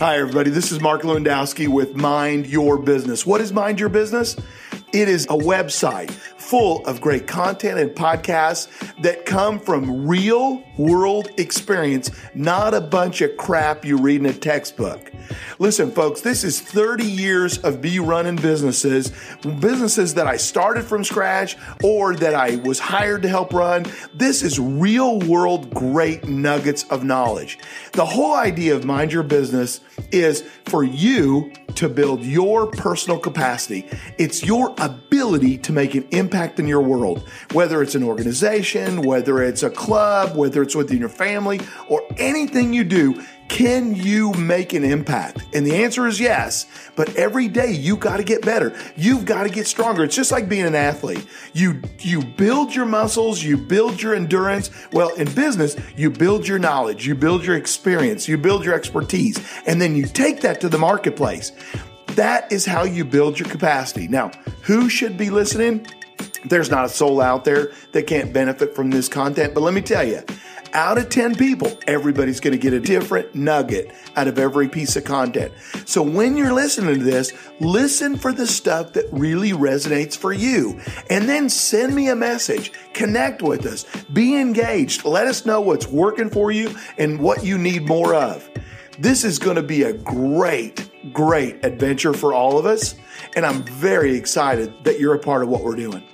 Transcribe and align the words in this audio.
Hi, 0.00 0.16
everybody. 0.16 0.48
This 0.48 0.72
is 0.72 0.80
Mark 0.80 1.02
Lewandowski 1.02 1.68
with 1.68 1.94
Mind 1.94 2.46
Your 2.46 2.78
Business. 2.78 3.26
What 3.26 3.42
is 3.42 3.52
Mind 3.52 3.78
Your 3.78 3.90
Business? 3.90 4.34
It 4.94 5.10
is 5.10 5.26
a 5.26 5.36
website 5.36 6.10
full 6.10 6.86
of 6.86 7.02
great 7.02 7.26
content 7.26 7.78
and 7.78 7.90
podcasts 7.90 8.70
that 9.02 9.26
come 9.26 9.60
from 9.60 10.08
real 10.08 10.64
world 10.78 11.28
experience, 11.36 12.10
not 12.34 12.72
a 12.72 12.80
bunch 12.80 13.20
of 13.20 13.36
crap 13.36 13.84
you 13.84 13.98
read 13.98 14.20
in 14.20 14.26
a 14.26 14.32
textbook. 14.32 15.09
Listen, 15.60 15.90
folks, 15.90 16.22
this 16.22 16.42
is 16.42 16.58
30 16.58 17.04
years 17.04 17.58
of 17.58 17.82
me 17.82 17.98
running 17.98 18.36
businesses, 18.36 19.12
businesses 19.42 20.14
that 20.14 20.26
I 20.26 20.38
started 20.38 20.84
from 20.84 21.04
scratch 21.04 21.58
or 21.84 22.16
that 22.16 22.34
I 22.34 22.56
was 22.56 22.78
hired 22.78 23.20
to 23.24 23.28
help 23.28 23.52
run. 23.52 23.84
This 24.14 24.42
is 24.42 24.58
real 24.58 25.18
world 25.18 25.74
great 25.74 26.26
nuggets 26.26 26.84
of 26.84 27.04
knowledge. 27.04 27.58
The 27.92 28.06
whole 28.06 28.36
idea 28.36 28.74
of 28.74 28.86
Mind 28.86 29.12
Your 29.12 29.22
Business 29.22 29.82
is 30.10 30.40
for 30.64 30.82
you 30.82 31.52
to 31.74 31.90
build 31.90 32.22
your 32.22 32.66
personal 32.66 33.18
capacity. 33.18 33.86
It's 34.16 34.42
your 34.42 34.74
ability 34.78 35.58
to 35.58 35.72
make 35.72 35.94
an 35.94 36.08
impact 36.10 36.58
in 36.58 36.66
your 36.66 36.80
world, 36.80 37.28
whether 37.52 37.82
it's 37.82 37.94
an 37.94 38.02
organization, 38.02 39.02
whether 39.02 39.42
it's 39.42 39.62
a 39.62 39.68
club, 39.68 40.38
whether 40.38 40.62
it's 40.62 40.74
within 40.74 40.96
your 40.96 41.10
family, 41.10 41.60
or 41.86 42.02
anything 42.16 42.72
you 42.72 42.84
do. 42.84 43.22
Can 43.50 43.96
you 43.96 44.32
make 44.34 44.74
an 44.74 44.84
impact? 44.84 45.44
And 45.52 45.66
the 45.66 45.82
answer 45.82 46.06
is 46.06 46.20
yes. 46.20 46.66
But 46.94 47.16
every 47.16 47.48
day 47.48 47.72
you 47.72 47.96
got 47.96 48.18
to 48.18 48.22
get 48.22 48.42
better. 48.42 48.72
You've 48.96 49.24
got 49.24 49.42
to 49.42 49.50
get 49.50 49.66
stronger. 49.66 50.04
It's 50.04 50.14
just 50.14 50.30
like 50.30 50.48
being 50.48 50.66
an 50.66 50.76
athlete. 50.76 51.26
You 51.52 51.82
you 51.98 52.22
build 52.22 52.72
your 52.72 52.86
muscles, 52.86 53.42
you 53.42 53.56
build 53.56 54.00
your 54.00 54.14
endurance. 54.14 54.70
Well, 54.92 55.12
in 55.14 55.30
business, 55.34 55.76
you 55.96 56.10
build 56.10 56.46
your 56.46 56.60
knowledge, 56.60 57.08
you 57.08 57.16
build 57.16 57.44
your 57.44 57.56
experience, 57.56 58.28
you 58.28 58.38
build 58.38 58.64
your 58.64 58.74
expertise, 58.74 59.36
and 59.66 59.82
then 59.82 59.96
you 59.96 60.06
take 60.06 60.42
that 60.42 60.60
to 60.60 60.68
the 60.68 60.78
marketplace. 60.78 61.50
That 62.14 62.50
is 62.52 62.64
how 62.64 62.84
you 62.84 63.04
build 63.04 63.40
your 63.40 63.48
capacity. 63.48 64.06
Now, 64.06 64.30
who 64.62 64.88
should 64.88 65.18
be 65.18 65.28
listening? 65.28 65.86
There's 66.44 66.70
not 66.70 66.84
a 66.84 66.88
soul 66.88 67.20
out 67.20 67.44
there 67.44 67.72
that 67.92 68.06
can't 68.06 68.32
benefit 68.32 68.76
from 68.76 68.90
this 68.90 69.08
content, 69.08 69.54
but 69.54 69.62
let 69.62 69.74
me 69.74 69.82
tell 69.82 70.06
you, 70.06 70.22
out 70.72 70.98
of 70.98 71.08
10 71.08 71.34
people, 71.34 71.72
everybody's 71.86 72.40
going 72.40 72.52
to 72.52 72.58
get 72.58 72.72
a 72.72 72.80
different 72.80 73.34
nugget 73.34 73.92
out 74.16 74.28
of 74.28 74.38
every 74.38 74.68
piece 74.68 74.96
of 74.96 75.04
content. 75.04 75.52
So 75.84 76.02
when 76.02 76.36
you're 76.36 76.52
listening 76.52 76.98
to 76.98 77.04
this, 77.04 77.32
listen 77.60 78.16
for 78.16 78.32
the 78.32 78.46
stuff 78.46 78.92
that 78.94 79.06
really 79.12 79.52
resonates 79.52 80.16
for 80.16 80.32
you. 80.32 80.80
And 81.08 81.28
then 81.28 81.48
send 81.48 81.94
me 81.94 82.08
a 82.08 82.16
message. 82.16 82.72
Connect 82.92 83.42
with 83.42 83.66
us. 83.66 83.84
Be 84.12 84.40
engaged. 84.40 85.04
Let 85.04 85.26
us 85.26 85.46
know 85.46 85.60
what's 85.60 85.86
working 85.86 86.30
for 86.30 86.50
you 86.50 86.74
and 86.98 87.20
what 87.20 87.44
you 87.44 87.58
need 87.58 87.86
more 87.86 88.14
of. 88.14 88.48
This 88.98 89.24
is 89.24 89.38
going 89.38 89.56
to 89.56 89.62
be 89.62 89.84
a 89.84 89.94
great, 89.94 90.90
great 91.12 91.64
adventure 91.64 92.12
for 92.12 92.34
all 92.34 92.58
of 92.58 92.66
us. 92.66 92.94
And 93.34 93.46
I'm 93.46 93.62
very 93.62 94.14
excited 94.16 94.84
that 94.84 95.00
you're 95.00 95.14
a 95.14 95.18
part 95.18 95.42
of 95.42 95.48
what 95.48 95.62
we're 95.62 95.76
doing. 95.76 96.04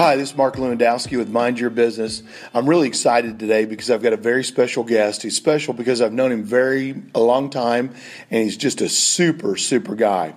Hi, 0.00 0.16
this 0.16 0.30
is 0.30 0.36
Mark 0.38 0.56
Lewandowski 0.56 1.18
with 1.18 1.28
Mind 1.28 1.60
Your 1.60 1.68
Business. 1.68 2.22
I'm 2.54 2.66
really 2.66 2.88
excited 2.88 3.38
today 3.38 3.66
because 3.66 3.90
I've 3.90 4.02
got 4.02 4.14
a 4.14 4.16
very 4.16 4.42
special 4.42 4.82
guest. 4.82 5.22
He's 5.22 5.36
special 5.36 5.74
because 5.74 6.00
I've 6.00 6.14
known 6.14 6.32
him 6.32 6.42
very 6.42 7.02
a 7.14 7.20
long 7.20 7.50
time 7.50 7.94
and 8.30 8.42
he's 8.42 8.56
just 8.56 8.80
a 8.80 8.88
super 8.88 9.58
super 9.58 9.94
guy. 9.94 10.34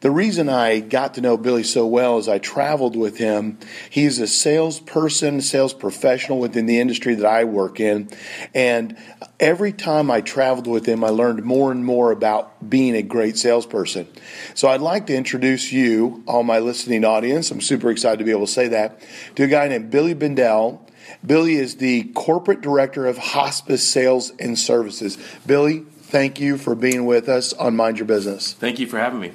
The 0.00 0.10
reason 0.10 0.48
I 0.48 0.80
got 0.80 1.14
to 1.14 1.20
know 1.20 1.36
Billy 1.36 1.62
so 1.62 1.86
well 1.86 2.18
is 2.18 2.28
I 2.28 2.38
traveled 2.38 2.96
with 2.96 3.18
him. 3.18 3.58
He's 3.90 4.18
a 4.18 4.26
salesperson, 4.26 5.40
sales 5.40 5.74
professional 5.74 6.38
within 6.38 6.66
the 6.66 6.80
industry 6.80 7.14
that 7.16 7.26
I 7.26 7.44
work 7.44 7.80
in. 7.80 8.08
And 8.54 8.96
every 9.40 9.72
time 9.72 10.10
I 10.10 10.20
traveled 10.20 10.66
with 10.66 10.86
him, 10.86 11.02
I 11.04 11.08
learned 11.08 11.44
more 11.44 11.72
and 11.72 11.84
more 11.84 12.12
about 12.12 12.68
being 12.68 12.94
a 12.94 13.02
great 13.02 13.36
salesperson. 13.36 14.06
So 14.54 14.68
I'd 14.68 14.80
like 14.80 15.06
to 15.06 15.16
introduce 15.16 15.72
you, 15.72 16.22
all 16.26 16.42
my 16.42 16.58
listening 16.58 17.04
audience. 17.04 17.50
I'm 17.50 17.60
super 17.60 17.90
excited 17.90 18.18
to 18.18 18.24
be 18.24 18.30
able 18.30 18.46
to 18.46 18.52
say 18.52 18.68
that, 18.68 19.00
to 19.36 19.44
a 19.44 19.48
guy 19.48 19.68
named 19.68 19.90
Billy 19.90 20.14
Bendel. 20.14 20.84
Billy 21.24 21.54
is 21.54 21.76
the 21.76 22.04
corporate 22.14 22.60
director 22.60 23.06
of 23.06 23.18
hospice 23.18 23.86
sales 23.86 24.32
and 24.38 24.58
services. 24.58 25.18
Billy, 25.46 25.86
thank 26.08 26.40
you 26.40 26.56
for 26.56 26.74
being 26.74 27.04
with 27.04 27.28
us 27.28 27.52
on 27.52 27.76
Mind 27.76 27.98
Your 27.98 28.06
Business. 28.06 28.54
Thank 28.54 28.78
you 28.78 28.86
for 28.86 28.98
having 28.98 29.20
me. 29.20 29.32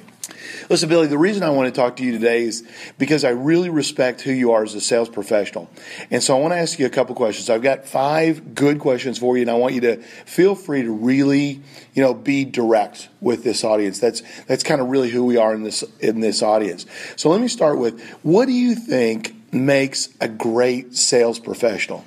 Listen, 0.68 0.88
Billy, 0.88 1.06
the 1.06 1.18
reason 1.18 1.42
I 1.42 1.50
want 1.50 1.72
to 1.72 1.80
talk 1.80 1.96
to 1.96 2.04
you 2.04 2.12
today 2.12 2.44
is 2.44 2.66
because 2.98 3.24
I 3.24 3.30
really 3.30 3.68
respect 3.68 4.22
who 4.22 4.32
you 4.32 4.52
are 4.52 4.62
as 4.62 4.74
a 4.74 4.80
sales 4.80 5.08
professional. 5.08 5.70
And 6.10 6.22
so 6.22 6.36
I 6.36 6.40
want 6.40 6.52
to 6.52 6.58
ask 6.58 6.78
you 6.78 6.86
a 6.86 6.90
couple 6.90 7.14
questions. 7.14 7.50
I've 7.50 7.62
got 7.62 7.86
five 7.86 8.54
good 8.54 8.78
questions 8.78 9.18
for 9.18 9.36
you, 9.36 9.42
and 9.42 9.50
I 9.50 9.54
want 9.54 9.74
you 9.74 9.82
to 9.82 9.96
feel 9.98 10.54
free 10.54 10.82
to 10.82 10.90
really, 10.90 11.60
you 11.92 12.02
know, 12.02 12.14
be 12.14 12.44
direct 12.44 13.08
with 13.20 13.44
this 13.44 13.62
audience. 13.62 14.00
That's 14.00 14.22
that's 14.44 14.62
kind 14.62 14.80
of 14.80 14.88
really 14.88 15.10
who 15.10 15.24
we 15.24 15.36
are 15.36 15.54
in 15.54 15.62
this 15.62 15.84
in 16.00 16.20
this 16.20 16.42
audience. 16.42 16.86
So 17.16 17.28
let 17.28 17.40
me 17.40 17.48
start 17.48 17.78
with 17.78 18.02
what 18.22 18.46
do 18.46 18.52
you 18.52 18.74
think 18.74 19.34
makes 19.52 20.08
a 20.20 20.28
great 20.28 20.96
sales 20.96 21.38
professional? 21.38 22.04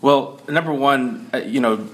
Well, 0.00 0.40
number 0.48 0.72
one, 0.72 1.28
uh, 1.34 1.38
you 1.38 1.60
know, 1.60 1.88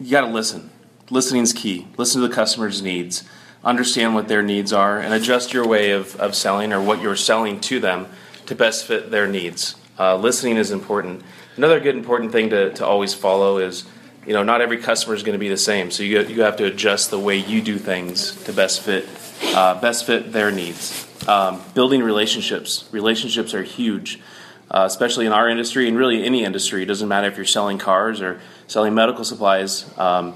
you 0.00 0.10
got 0.10 0.22
to 0.22 0.28
listen. 0.28 0.70
Listening 1.10 1.42
is 1.42 1.52
key. 1.52 1.88
Listen 1.96 2.22
to 2.22 2.28
the 2.28 2.34
customer's 2.34 2.82
needs 2.82 3.24
understand 3.64 4.14
what 4.14 4.28
their 4.28 4.42
needs 4.42 4.72
are, 4.72 4.98
and 4.98 5.12
adjust 5.12 5.52
your 5.52 5.66
way 5.66 5.90
of, 5.90 6.16
of 6.16 6.34
selling 6.34 6.72
or 6.72 6.80
what 6.80 7.00
you're 7.00 7.16
selling 7.16 7.60
to 7.60 7.80
them 7.80 8.06
to 8.46 8.54
best 8.54 8.86
fit 8.86 9.10
their 9.10 9.26
needs. 9.26 9.76
Uh, 9.98 10.16
listening 10.16 10.56
is 10.56 10.70
important. 10.70 11.22
Another 11.56 11.78
good 11.78 11.96
important 11.96 12.32
thing 12.32 12.50
to, 12.50 12.72
to 12.74 12.86
always 12.86 13.12
follow 13.12 13.58
is, 13.58 13.84
you 14.26 14.32
know, 14.32 14.42
not 14.42 14.60
every 14.60 14.78
customer 14.78 15.14
is 15.14 15.22
going 15.22 15.34
to 15.34 15.38
be 15.38 15.48
the 15.48 15.58
same. 15.58 15.90
So 15.90 16.02
you, 16.02 16.22
you 16.22 16.42
have 16.42 16.56
to 16.56 16.64
adjust 16.64 17.10
the 17.10 17.18
way 17.18 17.36
you 17.36 17.60
do 17.60 17.78
things 17.78 18.42
to 18.44 18.52
best 18.52 18.80
fit 18.80 19.08
uh, 19.54 19.80
best 19.80 20.06
fit 20.06 20.32
their 20.32 20.50
needs. 20.50 21.06
Um, 21.26 21.62
building 21.74 22.02
relationships. 22.02 22.88
Relationships 22.92 23.54
are 23.54 23.62
huge, 23.62 24.20
uh, 24.70 24.84
especially 24.86 25.26
in 25.26 25.32
our 25.32 25.48
industry 25.48 25.88
and 25.88 25.96
really 25.96 26.24
any 26.24 26.44
industry. 26.44 26.82
It 26.82 26.86
doesn't 26.86 27.08
matter 27.08 27.26
if 27.26 27.36
you're 27.36 27.46
selling 27.46 27.78
cars 27.78 28.20
or 28.20 28.40
selling 28.66 28.94
medical 28.94 29.24
supplies. 29.24 29.86
Um, 29.98 30.34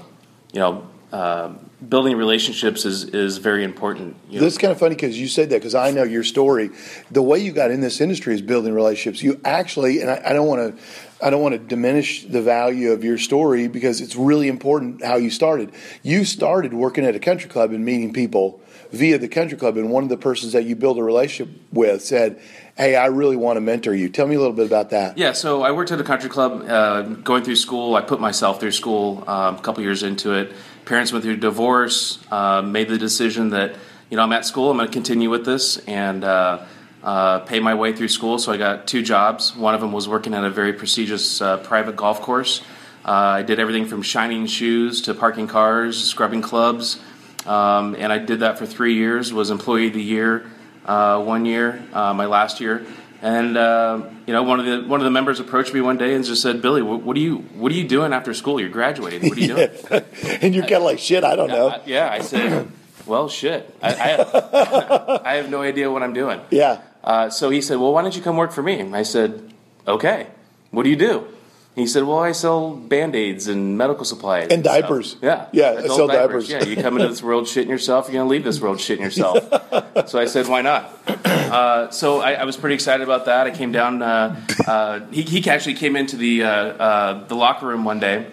you 0.55 0.61
know, 0.61 0.87
uh, 1.11 1.53
building 1.89 2.15
relationships 2.15 2.85
is 2.85 3.03
is 3.03 3.37
very 3.37 3.65
important. 3.65 4.15
You 4.29 4.39
know? 4.39 4.45
This 4.45 4.53
is 4.53 4.57
kind 4.57 4.71
of 4.71 4.79
funny 4.79 4.95
because 4.95 5.19
you 5.19 5.27
said 5.27 5.49
that 5.49 5.57
because 5.57 5.75
I 5.75 5.91
know 5.91 6.03
your 6.03 6.23
story. 6.23 6.69
The 7.11 7.21
way 7.21 7.39
you 7.39 7.51
got 7.51 7.71
in 7.71 7.81
this 7.81 7.99
industry 7.99 8.33
is 8.33 8.41
building 8.41 8.73
relationships. 8.73 9.21
You 9.21 9.39
actually, 9.43 9.99
and 9.99 10.09
I, 10.09 10.21
I 10.27 10.33
don't 10.33 10.47
want 10.47 10.77
to. 10.77 10.83
I 11.21 11.29
don't 11.29 11.41
want 11.41 11.53
to 11.53 11.59
diminish 11.59 12.25
the 12.25 12.41
value 12.41 12.91
of 12.91 13.03
your 13.03 13.17
story 13.17 13.67
because 13.67 14.01
it's 14.01 14.15
really 14.15 14.47
important 14.47 15.03
how 15.03 15.15
you 15.15 15.29
started. 15.29 15.71
You 16.03 16.25
started 16.25 16.73
working 16.73 17.05
at 17.05 17.15
a 17.15 17.19
country 17.19 17.49
club 17.49 17.71
and 17.71 17.83
meeting 17.85 18.13
people 18.13 18.61
via 18.91 19.17
the 19.17 19.27
country 19.27 19.57
club, 19.57 19.77
and 19.77 19.89
one 19.89 20.03
of 20.03 20.09
the 20.09 20.17
persons 20.17 20.53
that 20.53 20.65
you 20.65 20.75
build 20.75 20.97
a 20.97 21.03
relationship 21.03 21.53
with 21.71 22.03
said, 22.03 22.39
"Hey, 22.77 22.95
I 22.95 23.07
really 23.07 23.35
want 23.35 23.57
to 23.57 23.61
mentor 23.61 23.93
you." 23.93 24.09
Tell 24.09 24.27
me 24.27 24.35
a 24.35 24.39
little 24.39 24.53
bit 24.53 24.67
about 24.67 24.91
that. 24.91 25.17
Yeah, 25.17 25.31
so 25.31 25.63
I 25.63 25.71
worked 25.71 25.91
at 25.91 25.99
a 25.99 26.03
country 26.03 26.29
club, 26.29 26.65
uh, 26.69 27.01
going 27.01 27.43
through 27.43 27.55
school. 27.55 27.95
I 27.95 28.01
put 28.01 28.19
myself 28.19 28.59
through 28.59 28.71
school 28.71 29.23
um, 29.27 29.55
a 29.55 29.61
couple 29.61 29.83
years 29.83 30.03
into 30.03 30.33
it 30.33 30.53
parents 30.85 31.11
went 31.11 31.23
through 31.23 31.37
divorce, 31.37 32.19
uh, 32.31 32.61
made 32.61 32.87
the 32.87 32.97
decision 32.97 33.49
that 33.49 33.75
you 34.09 34.17
know 34.17 34.23
I'm 34.23 34.31
at 34.31 34.45
school, 34.45 34.71
I'm 34.71 34.77
going 34.77 34.87
to 34.87 34.93
continue 34.93 35.29
with 35.29 35.45
this 35.45 35.77
and 35.79 36.23
uh, 36.23 36.65
uh, 37.05 37.39
pay 37.39 37.61
my 37.61 37.73
way 37.73 37.93
through 37.93 38.09
school. 38.09 38.37
So 38.37 38.51
I 38.51 38.57
got 38.57 38.87
two 38.87 39.01
jobs. 39.01 39.55
One 39.55 39.73
of 39.73 39.79
them 39.79 39.93
was 39.93 40.09
working 40.09 40.33
at 40.33 40.43
a 40.43 40.49
very 40.49 40.73
prestigious 40.73 41.41
uh, 41.41 41.57
private 41.57 41.95
golf 41.95 42.21
course. 42.21 42.61
Uh, 43.05 43.11
I 43.11 43.41
did 43.43 43.59
everything 43.59 43.85
from 43.85 44.01
shining 44.01 44.47
shoes 44.47 45.01
to 45.03 45.13
parking 45.13 45.47
cars, 45.47 46.03
scrubbing 46.03 46.41
clubs, 46.41 46.99
um, 47.45 47.95
and 47.95 48.11
I 48.11 48.17
did 48.17 48.41
that 48.41 48.57
for 48.57 48.65
three 48.65 48.95
years. 48.95 49.31
Was 49.31 49.51
employee 49.51 49.87
of 49.87 49.93
the 49.93 50.01
year 50.01 50.49
uh, 50.85 51.23
one 51.23 51.45
year, 51.45 51.81
my 51.93 52.25
last 52.25 52.59
year. 52.59 52.85
And 53.25 53.57
uh, 53.57 54.03
you 54.27 54.33
know, 54.33 54.43
one 54.43 54.59
of 54.59 54.65
the 54.67 54.87
one 54.87 54.99
of 54.99 55.03
the 55.03 55.11
members 55.11 55.39
approached 55.39 55.73
me 55.73 55.81
one 55.81 55.97
day 55.97 56.13
and 56.13 56.23
just 56.23 56.43
said, 56.43 56.61
"Billy, 56.61 56.83
what, 56.83 57.01
what 57.01 57.17
are 57.17 57.19
you 57.19 57.37
what 57.37 57.71
are 57.71 57.75
you 57.75 57.87
doing 57.87 58.13
after 58.13 58.35
school? 58.35 58.59
You're 58.59 58.69
graduating. 58.69 59.29
What 59.29 59.37
are 59.37 59.41
you 59.41 59.47
doing?" 59.47 59.69
and 60.41 60.53
you're 60.53 60.63
kind 60.63 60.75
of 60.75 60.83
like, 60.83 60.99
"Shit, 60.99 61.23
I 61.23 61.35
don't 61.35 61.47
know." 61.47 61.69
I, 61.69 61.81
yeah, 61.87 62.07
I 62.11 62.19
said, 62.19 62.69
"Well, 63.07 63.27
shit, 63.27 63.73
I, 63.81 63.87
I, 63.87 63.93
have, 63.93 64.29
I, 65.25 65.33
have, 65.37 65.49
no 65.49 65.61
idea 65.61 65.89
what 65.89 66.03
I'm 66.03 66.13
doing." 66.13 66.39
Yeah. 66.51 66.81
Uh, 67.05 67.29
so 67.29 67.51
he 67.51 67.61
said, 67.61 67.77
"Well, 67.77 67.93
why 67.93 68.01
don't 68.01 68.15
you 68.15 68.21
come 68.21 68.35
work 68.35 68.51
for 68.51 68.63
me?" 68.63 68.81
I 68.81 69.03
said, 69.03 69.53
"Okay. 69.87 70.27
What 70.71 70.83
do 70.83 70.89
you 70.89 70.95
do?" 70.95 71.27
He 71.75 71.85
said, 71.85 72.03
"Well, 72.03 72.19
I 72.19 72.31
sell 72.31 72.71
band 72.73 73.15
aids 73.15 73.47
and 73.47 73.77
medical 73.77 74.05
supplies 74.05 74.47
and, 74.49 74.63
diapers. 74.63 75.11
Stuff. 75.11 75.23
Yeah, 75.23 75.47
yeah, 75.51 75.81
I 75.83 75.87
sell 75.87 76.07
diapers. 76.07 76.47
diapers. 76.47 76.67
Yeah, 76.67 76.73
you 76.73 76.81
come 76.81 76.95
into 76.95 77.09
this 77.09 77.21
world 77.21 77.45
shitting 77.45 77.67
yourself. 77.67 78.07
You're 78.07 78.21
gonna 78.21 78.29
leave 78.29 78.43
this 78.43 78.59
world 78.59 78.79
shitting 78.79 78.99
yourself. 79.09 79.37
so 80.09 80.17
I 80.17 80.25
said, 80.25 80.47
why 80.47 80.61
not? 80.61 80.89
Uh, 81.25 81.91
so 81.91 82.21
I, 82.21 82.33
I, 82.33 82.43
was 82.45 82.57
pretty 82.57 82.75
excited 82.75 83.03
about 83.03 83.25
that. 83.25 83.45
I 83.45 83.51
came 83.51 83.71
down. 83.71 84.01
Uh, 84.01 84.41
uh, 84.65 85.01
he, 85.11 85.21
he, 85.21 85.49
actually 85.49 85.75
came 85.75 85.95
into 85.95 86.17
the 86.17 86.43
uh, 86.43 86.49
uh, 86.49 87.27
the 87.27 87.35
locker 87.35 87.67
room 87.67 87.85
one 87.85 87.99
day, 87.99 88.25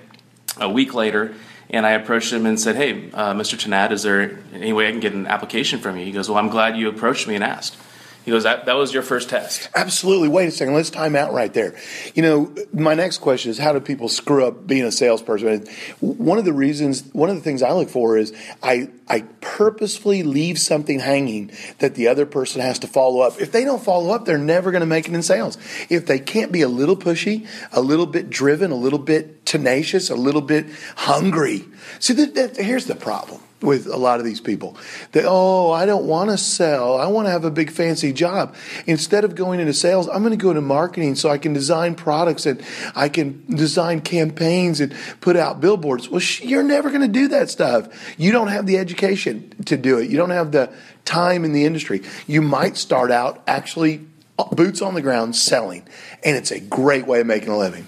a 0.58 0.68
week 0.68 0.94
later, 0.94 1.34
and 1.68 1.84
I 1.84 1.90
approached 1.90 2.32
him 2.32 2.46
and 2.46 2.58
said, 2.58 2.76
"Hey, 2.76 3.10
uh, 3.12 3.34
Mr. 3.34 3.58
Tanat, 3.58 3.90
is 3.90 4.02
there 4.02 4.38
any 4.54 4.72
way 4.72 4.88
I 4.88 4.92
can 4.92 5.00
get 5.00 5.12
an 5.12 5.26
application 5.26 5.80
from 5.80 5.98
you?" 5.98 6.04
He 6.04 6.12
goes, 6.12 6.28
"Well, 6.28 6.38
I'm 6.38 6.48
glad 6.48 6.76
you 6.76 6.88
approached 6.88 7.28
me 7.28 7.34
and 7.34 7.44
asked." 7.44 7.76
He 8.24 8.30
goes, 8.30 8.44
that, 8.44 8.66
that 8.66 8.74
was 8.74 8.94
your 8.94 9.02
first 9.02 9.28
test. 9.28 9.68
Absolutely. 9.74 10.28
Wait 10.28 10.46
a 10.46 10.50
second. 10.52 10.74
Let's 10.74 10.90
time 10.90 11.16
out 11.16 11.32
right 11.32 11.52
there. 11.52 11.74
You 12.14 12.22
know, 12.22 12.54
my 12.72 12.94
next 12.94 13.18
question 13.18 13.50
is 13.50 13.58
how 13.58 13.72
do 13.72 13.80
people 13.80 14.08
screw 14.08 14.46
up 14.46 14.66
being 14.66 14.84
a 14.84 14.92
salesperson? 14.92 15.66
One 16.00 16.38
of 16.38 16.44
the 16.44 16.52
reasons, 16.52 17.02
one 17.12 17.30
of 17.30 17.36
the 17.36 17.42
things 17.42 17.62
I 17.62 17.72
look 17.72 17.88
for 17.88 18.16
is 18.16 18.32
I, 18.62 18.90
I 19.08 19.22
purposefully 19.40 20.22
leave 20.22 20.58
something 20.58 21.00
hanging 21.00 21.50
that 21.78 21.96
the 21.96 22.08
other 22.08 22.24
person 22.24 22.60
has 22.60 22.78
to 22.80 22.86
follow 22.86 23.20
up. 23.22 23.40
If 23.40 23.50
they 23.50 23.64
don't 23.64 23.82
follow 23.82 24.14
up, 24.14 24.24
they're 24.24 24.38
never 24.38 24.70
going 24.70 24.80
to 24.80 24.86
make 24.86 25.08
it 25.08 25.14
in 25.14 25.22
sales. 25.22 25.58
If 25.88 26.06
they 26.06 26.18
can't 26.18 26.52
be 26.52 26.62
a 26.62 26.68
little 26.68 26.96
pushy, 26.96 27.46
a 27.72 27.80
little 27.80 28.06
bit 28.06 28.30
driven, 28.30 28.70
a 28.70 28.76
little 28.76 29.00
bit 29.00 29.41
tenacious, 29.52 30.08
a 30.08 30.14
little 30.14 30.40
bit 30.40 30.64
hungry. 30.96 31.62
See, 31.98 32.14
that, 32.14 32.34
that, 32.36 32.56
here's 32.56 32.86
the 32.86 32.94
problem 32.94 33.42
with 33.60 33.86
a 33.86 33.98
lot 33.98 34.18
of 34.18 34.24
these 34.24 34.40
people. 34.40 34.78
They, 35.12 35.24
oh, 35.26 35.70
I 35.70 35.84
don't 35.84 36.06
want 36.06 36.30
to 36.30 36.38
sell. 36.38 36.96
I 36.96 37.06
want 37.08 37.26
to 37.26 37.30
have 37.30 37.44
a 37.44 37.50
big 37.50 37.70
fancy 37.70 38.14
job. 38.14 38.56
Instead 38.86 39.24
of 39.24 39.34
going 39.34 39.60
into 39.60 39.74
sales, 39.74 40.08
I'm 40.08 40.22
going 40.22 40.30
to 40.30 40.42
go 40.42 40.48
into 40.48 40.62
marketing 40.62 41.16
so 41.16 41.28
I 41.28 41.36
can 41.36 41.52
design 41.52 41.94
products 41.94 42.46
and 42.46 42.62
I 42.96 43.10
can 43.10 43.44
design 43.54 44.00
campaigns 44.00 44.80
and 44.80 44.94
put 45.20 45.36
out 45.36 45.60
billboards. 45.60 46.08
Well, 46.08 46.20
sh- 46.20 46.40
you're 46.40 46.62
never 46.62 46.88
going 46.88 47.02
to 47.02 47.08
do 47.08 47.28
that 47.28 47.50
stuff. 47.50 48.16
You 48.18 48.32
don't 48.32 48.48
have 48.48 48.64
the 48.64 48.78
education 48.78 49.52
to 49.66 49.76
do 49.76 49.98
it. 49.98 50.08
You 50.08 50.16
don't 50.16 50.30
have 50.30 50.50
the 50.52 50.72
time 51.04 51.44
in 51.44 51.52
the 51.52 51.66
industry. 51.66 52.00
You 52.26 52.40
might 52.40 52.78
start 52.78 53.10
out 53.10 53.42
actually 53.46 54.06
uh, 54.38 54.46
boots 54.46 54.80
on 54.80 54.94
the 54.94 55.02
ground 55.02 55.36
selling, 55.36 55.86
and 56.24 56.38
it's 56.38 56.52
a 56.52 56.58
great 56.58 57.06
way 57.06 57.20
of 57.20 57.26
making 57.26 57.50
a 57.50 57.58
living. 57.58 57.86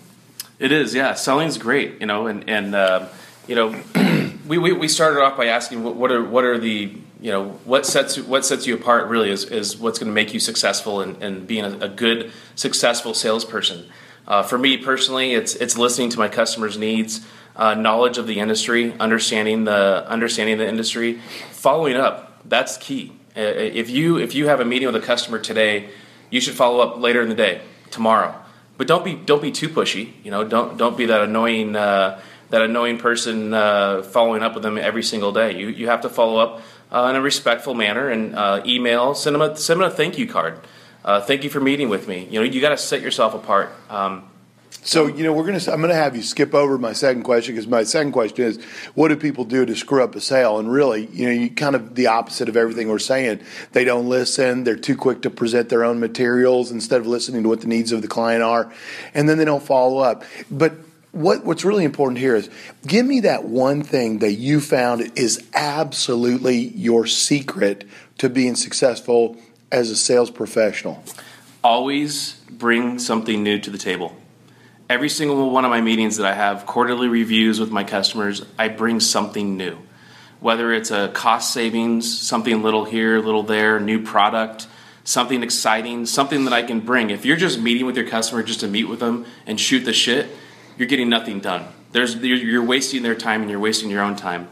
It 0.64 0.72
is, 0.72 0.94
yeah. 0.94 1.12
Selling's 1.12 1.58
great, 1.58 2.00
you 2.00 2.06
know, 2.06 2.26
and 2.26 2.48
and 2.48 2.74
uh, 2.74 3.08
you 3.46 3.54
know 3.54 3.78
we, 4.46 4.56
we, 4.56 4.72
we 4.72 4.88
started 4.88 5.22
off 5.22 5.36
by 5.36 5.48
asking 5.48 5.84
what, 5.84 5.94
what, 5.94 6.10
are 6.10 6.24
what 6.24 6.42
are 6.42 6.56
the 6.56 6.96
you 7.20 7.30
know 7.30 7.50
what 7.66 7.84
sets 7.84 8.18
what 8.18 8.46
sets 8.46 8.66
you 8.66 8.74
apart 8.74 9.08
really 9.08 9.30
is, 9.30 9.44
is 9.44 9.76
what's 9.76 9.98
going 9.98 10.08
to 10.10 10.14
make 10.14 10.32
you 10.32 10.40
successful 10.40 11.02
and, 11.02 11.22
and 11.22 11.46
being 11.46 11.66
a, 11.66 11.78
a 11.80 11.88
good 11.90 12.32
successful 12.54 13.12
salesperson. 13.12 13.84
Uh, 14.26 14.42
for 14.42 14.56
me 14.56 14.78
personally, 14.78 15.34
it's 15.34 15.54
it's 15.56 15.76
listening 15.76 16.08
to 16.08 16.18
my 16.18 16.28
customers' 16.28 16.78
needs, 16.78 17.26
uh, 17.56 17.74
knowledge 17.74 18.16
of 18.16 18.26
the 18.26 18.40
industry, 18.40 18.94
understanding 18.98 19.64
the 19.64 20.08
understanding 20.08 20.56
the 20.56 20.66
industry, 20.66 21.20
following 21.50 21.94
up. 21.94 22.40
That's 22.48 22.78
key. 22.78 23.12
Uh, 23.36 23.40
if 23.42 23.90
you 23.90 24.16
if 24.16 24.34
you 24.34 24.46
have 24.46 24.60
a 24.60 24.64
meeting 24.64 24.86
with 24.86 24.96
a 24.96 25.06
customer 25.06 25.38
today, 25.38 25.90
you 26.30 26.40
should 26.40 26.54
follow 26.54 26.80
up 26.80 26.98
later 26.98 27.20
in 27.20 27.28
the 27.28 27.34
day, 27.34 27.60
tomorrow. 27.90 28.43
But 28.76 28.86
don't 28.86 29.04
be 29.04 29.14
don't 29.14 29.42
be 29.42 29.52
too 29.52 29.68
pushy. 29.68 30.12
You 30.24 30.30
know, 30.30 30.44
don't 30.44 30.76
don't 30.76 30.96
be 30.96 31.06
that 31.06 31.20
annoying 31.22 31.76
uh, 31.76 32.20
that 32.50 32.62
annoying 32.62 32.98
person 32.98 33.52
uh, 33.52 34.02
following 34.02 34.42
up 34.42 34.54
with 34.54 34.62
them 34.62 34.78
every 34.78 35.02
single 35.02 35.32
day. 35.32 35.58
You, 35.58 35.68
you 35.68 35.88
have 35.88 36.02
to 36.02 36.08
follow 36.08 36.38
up 36.38 36.62
uh, 36.92 37.08
in 37.10 37.16
a 37.16 37.20
respectful 37.20 37.74
manner 37.74 38.08
and 38.08 38.34
uh, 38.36 38.62
email, 38.64 39.14
send 39.14 39.34
them, 39.34 39.42
a, 39.42 39.56
send 39.56 39.80
them 39.80 39.88
a 39.88 39.90
thank 39.90 40.18
you 40.18 40.28
card. 40.28 40.60
Uh, 41.04 41.20
thank 41.20 41.44
you 41.44 41.50
for 41.50 41.60
meeting 41.60 41.88
with 41.88 42.06
me. 42.06 42.28
You 42.30 42.40
know, 42.40 42.44
you 42.44 42.60
got 42.60 42.70
to 42.70 42.78
set 42.78 43.02
yourself 43.02 43.34
apart. 43.34 43.72
Um, 43.90 44.28
so 44.82 45.06
you 45.06 45.24
know 45.24 45.32
we're 45.32 45.46
gonna. 45.46 45.72
I'm 45.72 45.80
gonna 45.80 45.94
have 45.94 46.14
you 46.14 46.22
skip 46.22 46.54
over 46.54 46.76
my 46.76 46.92
second 46.92 47.22
question 47.22 47.54
because 47.54 47.66
my 47.66 47.84
second 47.84 48.12
question 48.12 48.44
is, 48.44 48.62
what 48.94 49.08
do 49.08 49.16
people 49.16 49.44
do 49.44 49.64
to 49.64 49.74
screw 49.74 50.02
up 50.02 50.14
a 50.14 50.20
sale? 50.20 50.58
And 50.58 50.70
really, 50.70 51.06
you 51.06 51.26
know, 51.26 51.32
you 51.32 51.50
kind 51.50 51.74
of 51.74 51.94
the 51.94 52.08
opposite 52.08 52.48
of 52.48 52.56
everything 52.56 52.88
we're 52.88 52.98
saying. 52.98 53.40
They 53.72 53.84
don't 53.84 54.08
listen. 54.08 54.64
They're 54.64 54.76
too 54.76 54.96
quick 54.96 55.22
to 55.22 55.30
present 55.30 55.70
their 55.70 55.84
own 55.84 56.00
materials 56.00 56.70
instead 56.70 57.00
of 57.00 57.06
listening 57.06 57.44
to 57.44 57.48
what 57.48 57.62
the 57.62 57.66
needs 57.66 57.92
of 57.92 58.02
the 58.02 58.08
client 58.08 58.42
are, 58.42 58.72
and 59.14 59.28
then 59.28 59.38
they 59.38 59.44
don't 59.44 59.62
follow 59.62 59.98
up. 59.98 60.24
But 60.50 60.74
what, 61.14 61.44
what's 61.44 61.64
really 61.64 61.84
important 61.84 62.18
here 62.18 62.34
is 62.34 62.50
give 62.86 63.06
me 63.06 63.20
that 63.20 63.44
one 63.44 63.82
thing 63.82 64.18
that 64.18 64.32
you 64.32 64.60
found 64.60 65.12
is 65.16 65.42
absolutely 65.54 66.56
your 66.56 67.06
secret 67.06 67.84
to 68.18 68.28
being 68.28 68.56
successful 68.56 69.36
as 69.70 69.90
a 69.90 69.96
sales 69.96 70.30
professional. 70.30 71.02
Always 71.62 72.34
bring 72.50 72.98
something 72.98 73.42
new 73.42 73.58
to 73.60 73.70
the 73.70 73.78
table. 73.78 74.16
Every 74.88 75.08
single 75.08 75.50
one 75.50 75.64
of 75.64 75.70
my 75.70 75.80
meetings 75.80 76.18
that 76.18 76.26
I 76.26 76.34
have, 76.34 76.66
quarterly 76.66 77.08
reviews 77.08 77.58
with 77.58 77.70
my 77.70 77.84
customers, 77.84 78.44
I 78.58 78.68
bring 78.68 79.00
something 79.00 79.56
new. 79.56 79.78
Whether 80.40 80.74
it's 80.74 80.90
a 80.90 81.08
cost 81.08 81.54
savings, 81.54 82.20
something 82.20 82.62
little 82.62 82.84
here, 82.84 83.18
little 83.20 83.42
there, 83.42 83.80
new 83.80 84.02
product, 84.02 84.66
something 85.02 85.42
exciting, 85.42 86.04
something 86.04 86.44
that 86.44 86.52
I 86.52 86.62
can 86.62 86.80
bring. 86.80 87.08
If 87.08 87.24
you're 87.24 87.38
just 87.38 87.58
meeting 87.58 87.86
with 87.86 87.96
your 87.96 88.06
customer 88.06 88.42
just 88.42 88.60
to 88.60 88.68
meet 88.68 88.84
with 88.84 89.00
them 89.00 89.24
and 89.46 89.58
shoot 89.58 89.80
the 89.80 89.94
shit, 89.94 90.28
you're 90.76 90.88
getting 90.88 91.08
nothing 91.08 91.40
done. 91.40 91.64
There's 91.92 92.16
you're 92.16 92.64
wasting 92.64 93.02
their 93.02 93.14
time 93.14 93.40
and 93.40 93.50
you're 93.50 93.60
wasting 93.60 93.88
your 93.88 94.02
own 94.02 94.16
time. 94.16 94.48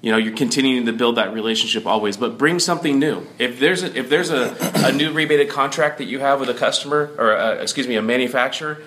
You 0.00 0.10
know, 0.10 0.18
you're 0.18 0.36
continuing 0.36 0.86
to 0.86 0.92
build 0.92 1.16
that 1.16 1.32
relationship 1.32 1.86
always, 1.86 2.16
but 2.16 2.38
bring 2.38 2.58
something 2.58 2.98
new. 2.98 3.26
If 3.38 3.60
there's 3.60 3.82
a, 3.82 3.96
if 3.96 4.08
there's 4.08 4.30
a, 4.30 4.56
a 4.74 4.92
new 4.92 5.12
rebated 5.12 5.50
contract 5.50 5.98
that 5.98 6.04
you 6.04 6.20
have 6.20 6.40
with 6.40 6.48
a 6.48 6.54
customer 6.54 7.10
or 7.18 7.32
a, 7.32 7.62
excuse 7.62 7.86
me 7.86 7.96
a 7.96 8.02
manufacturer, 8.02 8.78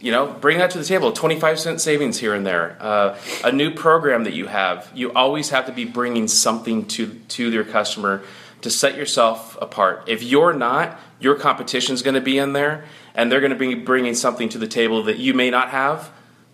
you 0.00 0.10
know, 0.10 0.26
bring 0.26 0.58
that 0.58 0.70
to 0.70 0.78
the 0.78 0.84
table. 0.84 1.12
25 1.12 1.60
cent 1.60 1.80
savings 1.80 2.18
here 2.18 2.34
and 2.34 2.46
there. 2.46 2.76
Uh, 2.80 3.18
a 3.44 3.52
new 3.52 3.74
program 3.74 4.24
that 4.24 4.32
you 4.32 4.46
have. 4.46 4.90
You 4.94 5.12
always 5.12 5.50
have 5.50 5.66
to 5.66 5.72
be 5.72 5.84
bringing 5.84 6.26
something 6.28 6.86
to 6.88 7.14
to 7.28 7.50
your 7.50 7.64
customer 7.64 8.22
to 8.62 8.70
set 8.70 8.96
yourself 8.96 9.56
apart. 9.60 10.04
If 10.06 10.22
you're 10.22 10.52
not, 10.52 10.98
your 11.18 11.34
competition 11.34 11.94
is 11.94 12.02
going 12.02 12.14
to 12.14 12.20
be 12.20 12.38
in 12.38 12.52
there, 12.52 12.84
and 13.14 13.30
they're 13.30 13.40
going 13.40 13.52
to 13.52 13.58
be 13.58 13.74
bringing 13.74 14.14
something 14.14 14.48
to 14.50 14.58
the 14.58 14.66
table 14.66 15.02
that 15.04 15.18
you 15.18 15.34
may 15.34 15.50
not 15.50 15.70
have 15.70 16.10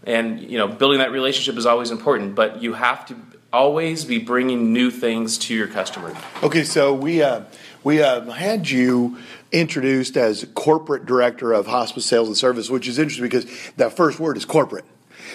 and 0.06 0.40
you 0.40 0.56
know 0.56 0.68
building 0.68 0.98
that 1.00 1.10
relationship 1.10 1.56
is 1.56 1.66
always 1.66 1.90
important 1.90 2.34
but 2.34 2.62
you 2.62 2.72
have 2.72 3.04
to 3.06 3.16
always 3.52 4.04
be 4.04 4.18
bringing 4.18 4.72
new 4.72 4.90
things 4.90 5.36
to 5.36 5.54
your 5.54 5.66
customer 5.66 6.16
okay 6.42 6.64
so 6.64 6.94
we 6.94 7.22
uh, 7.22 7.42
we 7.82 8.02
uh, 8.02 8.20
had 8.30 8.68
you 8.68 9.18
introduced 9.52 10.16
as 10.16 10.46
corporate 10.54 11.06
director 11.06 11.52
of 11.52 11.66
hospice 11.66 12.06
sales 12.06 12.28
and 12.28 12.36
service 12.36 12.68
which 12.68 12.88
is 12.88 12.98
interesting 12.98 13.24
because 13.24 13.46
that 13.76 13.96
first 13.96 14.18
word 14.18 14.36
is 14.36 14.44
corporate 14.44 14.84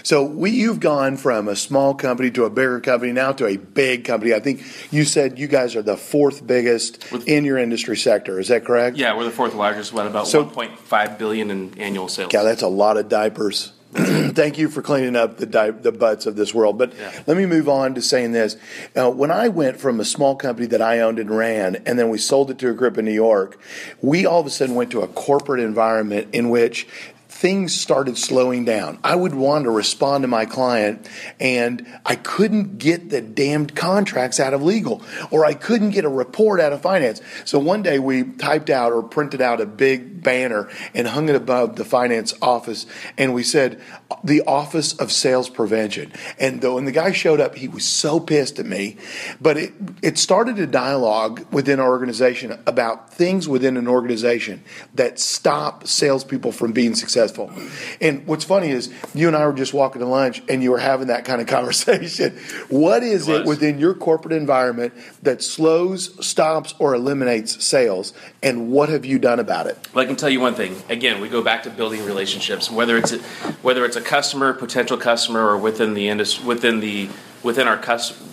so 0.03 0.23
we, 0.23 0.51
you've 0.51 0.79
gone 0.79 1.17
from 1.17 1.47
a 1.47 1.55
small 1.55 1.93
company 1.93 2.31
to 2.31 2.45
a 2.45 2.49
bigger 2.49 2.79
company 2.79 3.11
now 3.11 3.31
to 3.33 3.45
a 3.45 3.57
big 3.57 4.05
company. 4.05 4.33
I 4.33 4.39
think 4.39 4.63
you 4.91 5.05
said 5.05 5.37
you 5.37 5.47
guys 5.47 5.75
are 5.75 5.81
the 5.81 5.97
fourth 5.97 6.45
biggest 6.45 7.11
With, 7.11 7.27
in 7.27 7.45
your 7.45 7.57
industry 7.57 7.97
sector. 7.97 8.39
Is 8.39 8.47
that 8.47 8.65
correct? 8.65 8.97
Yeah, 8.97 9.15
we're 9.15 9.25
the 9.25 9.31
fourth 9.31 9.53
largest. 9.53 9.93
What 9.93 10.07
about 10.07 10.27
so, 10.27 10.45
1.5 10.45 11.17
billion 11.17 11.51
in 11.51 11.77
annual 11.77 12.07
sales? 12.07 12.33
Yeah, 12.33 12.43
that's 12.43 12.61
a 12.61 12.67
lot 12.67 12.97
of 12.97 13.09
diapers. 13.09 13.73
thank 13.93 14.57
you 14.57 14.69
for 14.69 14.81
cleaning 14.81 15.17
up 15.17 15.37
the 15.37 15.45
di- 15.45 15.71
the 15.71 15.91
butts 15.91 16.25
of 16.25 16.37
this 16.37 16.53
world. 16.53 16.77
But 16.77 16.93
yeah. 16.97 17.23
let 17.27 17.35
me 17.35 17.45
move 17.45 17.67
on 17.67 17.93
to 17.95 18.01
saying 18.01 18.31
this. 18.31 18.55
Uh, 18.95 19.11
when 19.11 19.31
I 19.31 19.49
went 19.49 19.81
from 19.81 19.99
a 19.99 20.05
small 20.05 20.35
company 20.35 20.65
that 20.67 20.81
I 20.81 20.99
owned 20.99 21.19
and 21.19 21.29
ran, 21.29 21.75
and 21.85 21.99
then 21.99 22.09
we 22.09 22.17
sold 22.17 22.49
it 22.51 22.59
to 22.59 22.69
a 22.69 22.73
group 22.73 22.97
in 22.97 23.03
New 23.03 23.11
York, 23.11 23.59
we 24.01 24.25
all 24.25 24.39
of 24.39 24.45
a 24.45 24.49
sudden 24.49 24.75
went 24.75 24.91
to 24.91 25.01
a 25.01 25.07
corporate 25.09 25.59
environment 25.59 26.29
in 26.31 26.49
which 26.49 26.87
things 27.41 27.73
started 27.73 28.19
slowing 28.19 28.65
down. 28.65 28.99
I 29.03 29.15
would 29.15 29.33
want 29.33 29.63
to 29.63 29.71
respond 29.71 30.21
to 30.21 30.27
my 30.27 30.45
client 30.45 31.09
and 31.39 31.87
I 32.05 32.15
couldn't 32.15 32.77
get 32.77 33.09
the 33.09 33.19
damned 33.19 33.75
contracts 33.75 34.39
out 34.39 34.53
of 34.53 34.61
legal 34.61 35.01
or 35.31 35.43
I 35.43 35.55
couldn't 35.55 35.89
get 35.89 36.05
a 36.05 36.09
report 36.09 36.59
out 36.59 36.71
of 36.71 36.83
finance. 36.83 37.19
So 37.45 37.57
one 37.57 37.81
day 37.81 37.97
we 37.97 38.25
typed 38.25 38.69
out 38.69 38.93
or 38.93 39.01
printed 39.01 39.41
out 39.41 39.59
a 39.59 39.65
big 39.65 40.21
banner 40.21 40.69
and 40.93 41.07
hung 41.07 41.29
it 41.29 41.35
above 41.35 41.77
the 41.77 41.83
finance 41.83 42.35
office 42.43 42.85
and 43.17 43.33
we 43.33 43.41
said, 43.41 43.81
the 44.23 44.43
Office 44.43 44.93
of 44.93 45.11
Sales 45.11 45.49
Prevention. 45.49 46.11
And 46.37 46.61
though 46.61 46.75
when 46.75 46.85
the 46.85 46.91
guy 46.91 47.11
showed 47.11 47.39
up, 47.39 47.55
he 47.55 47.67
was 47.67 47.85
so 47.85 48.19
pissed 48.19 48.59
at 48.59 48.67
me. 48.67 48.97
But 49.39 49.57
it, 49.57 49.73
it 50.03 50.17
started 50.19 50.59
a 50.59 50.67
dialogue 50.67 51.47
within 51.51 51.79
our 51.79 51.89
organization 51.89 52.59
about 52.67 53.11
things 53.11 53.47
within 53.47 53.77
an 53.77 53.87
organization 53.87 54.63
that 54.93 55.17
stop 55.17 55.87
salespeople 55.87 56.51
from 56.51 56.71
being 56.71 56.93
successful. 56.93 57.30
And 57.99 58.25
what's 58.27 58.43
funny 58.43 58.69
is 58.69 58.93
you 59.13 59.27
and 59.27 59.35
I 59.35 59.45
were 59.45 59.53
just 59.53 59.73
walking 59.73 60.01
to 60.01 60.07
lunch 60.07 60.41
and 60.49 60.61
you 60.61 60.71
were 60.71 60.79
having 60.79 61.07
that 61.07 61.25
kind 61.25 61.41
of 61.41 61.47
conversation. 61.61 62.37
What 62.69 63.03
is 63.03 63.27
it, 63.27 63.41
it 63.41 63.45
within 63.45 63.79
your 63.79 63.93
corporate 63.93 64.33
environment 64.33 64.93
that 65.23 65.41
slows, 65.41 66.25
stops, 66.25 66.73
or 66.79 66.93
eliminates 66.93 67.63
sales? 67.63 68.13
And 68.43 68.71
what 68.71 68.89
have 68.89 69.05
you 69.05 69.19
done 69.19 69.39
about 69.39 69.67
it? 69.67 69.77
Well, 69.93 70.03
I 70.03 70.07
can 70.07 70.15
tell 70.15 70.29
you 70.29 70.39
one 70.39 70.55
thing. 70.55 70.75
Again, 70.89 71.21
we 71.21 71.29
go 71.29 71.41
back 71.41 71.63
to 71.63 71.69
building 71.69 72.05
relationships, 72.05 72.69
whether 72.69 72.97
it's 72.97 73.13
a, 73.13 73.19
whether 73.61 73.85
it's 73.85 73.95
a 73.95 74.01
customer, 74.01 74.53
potential 74.53 74.97
customer, 74.97 75.45
or 75.45 75.57
within 75.57 75.93
the 75.93 76.09
industry, 76.09 76.45
within 76.45 76.79
the 76.79 77.09
within 77.43 77.67
our 77.67 77.81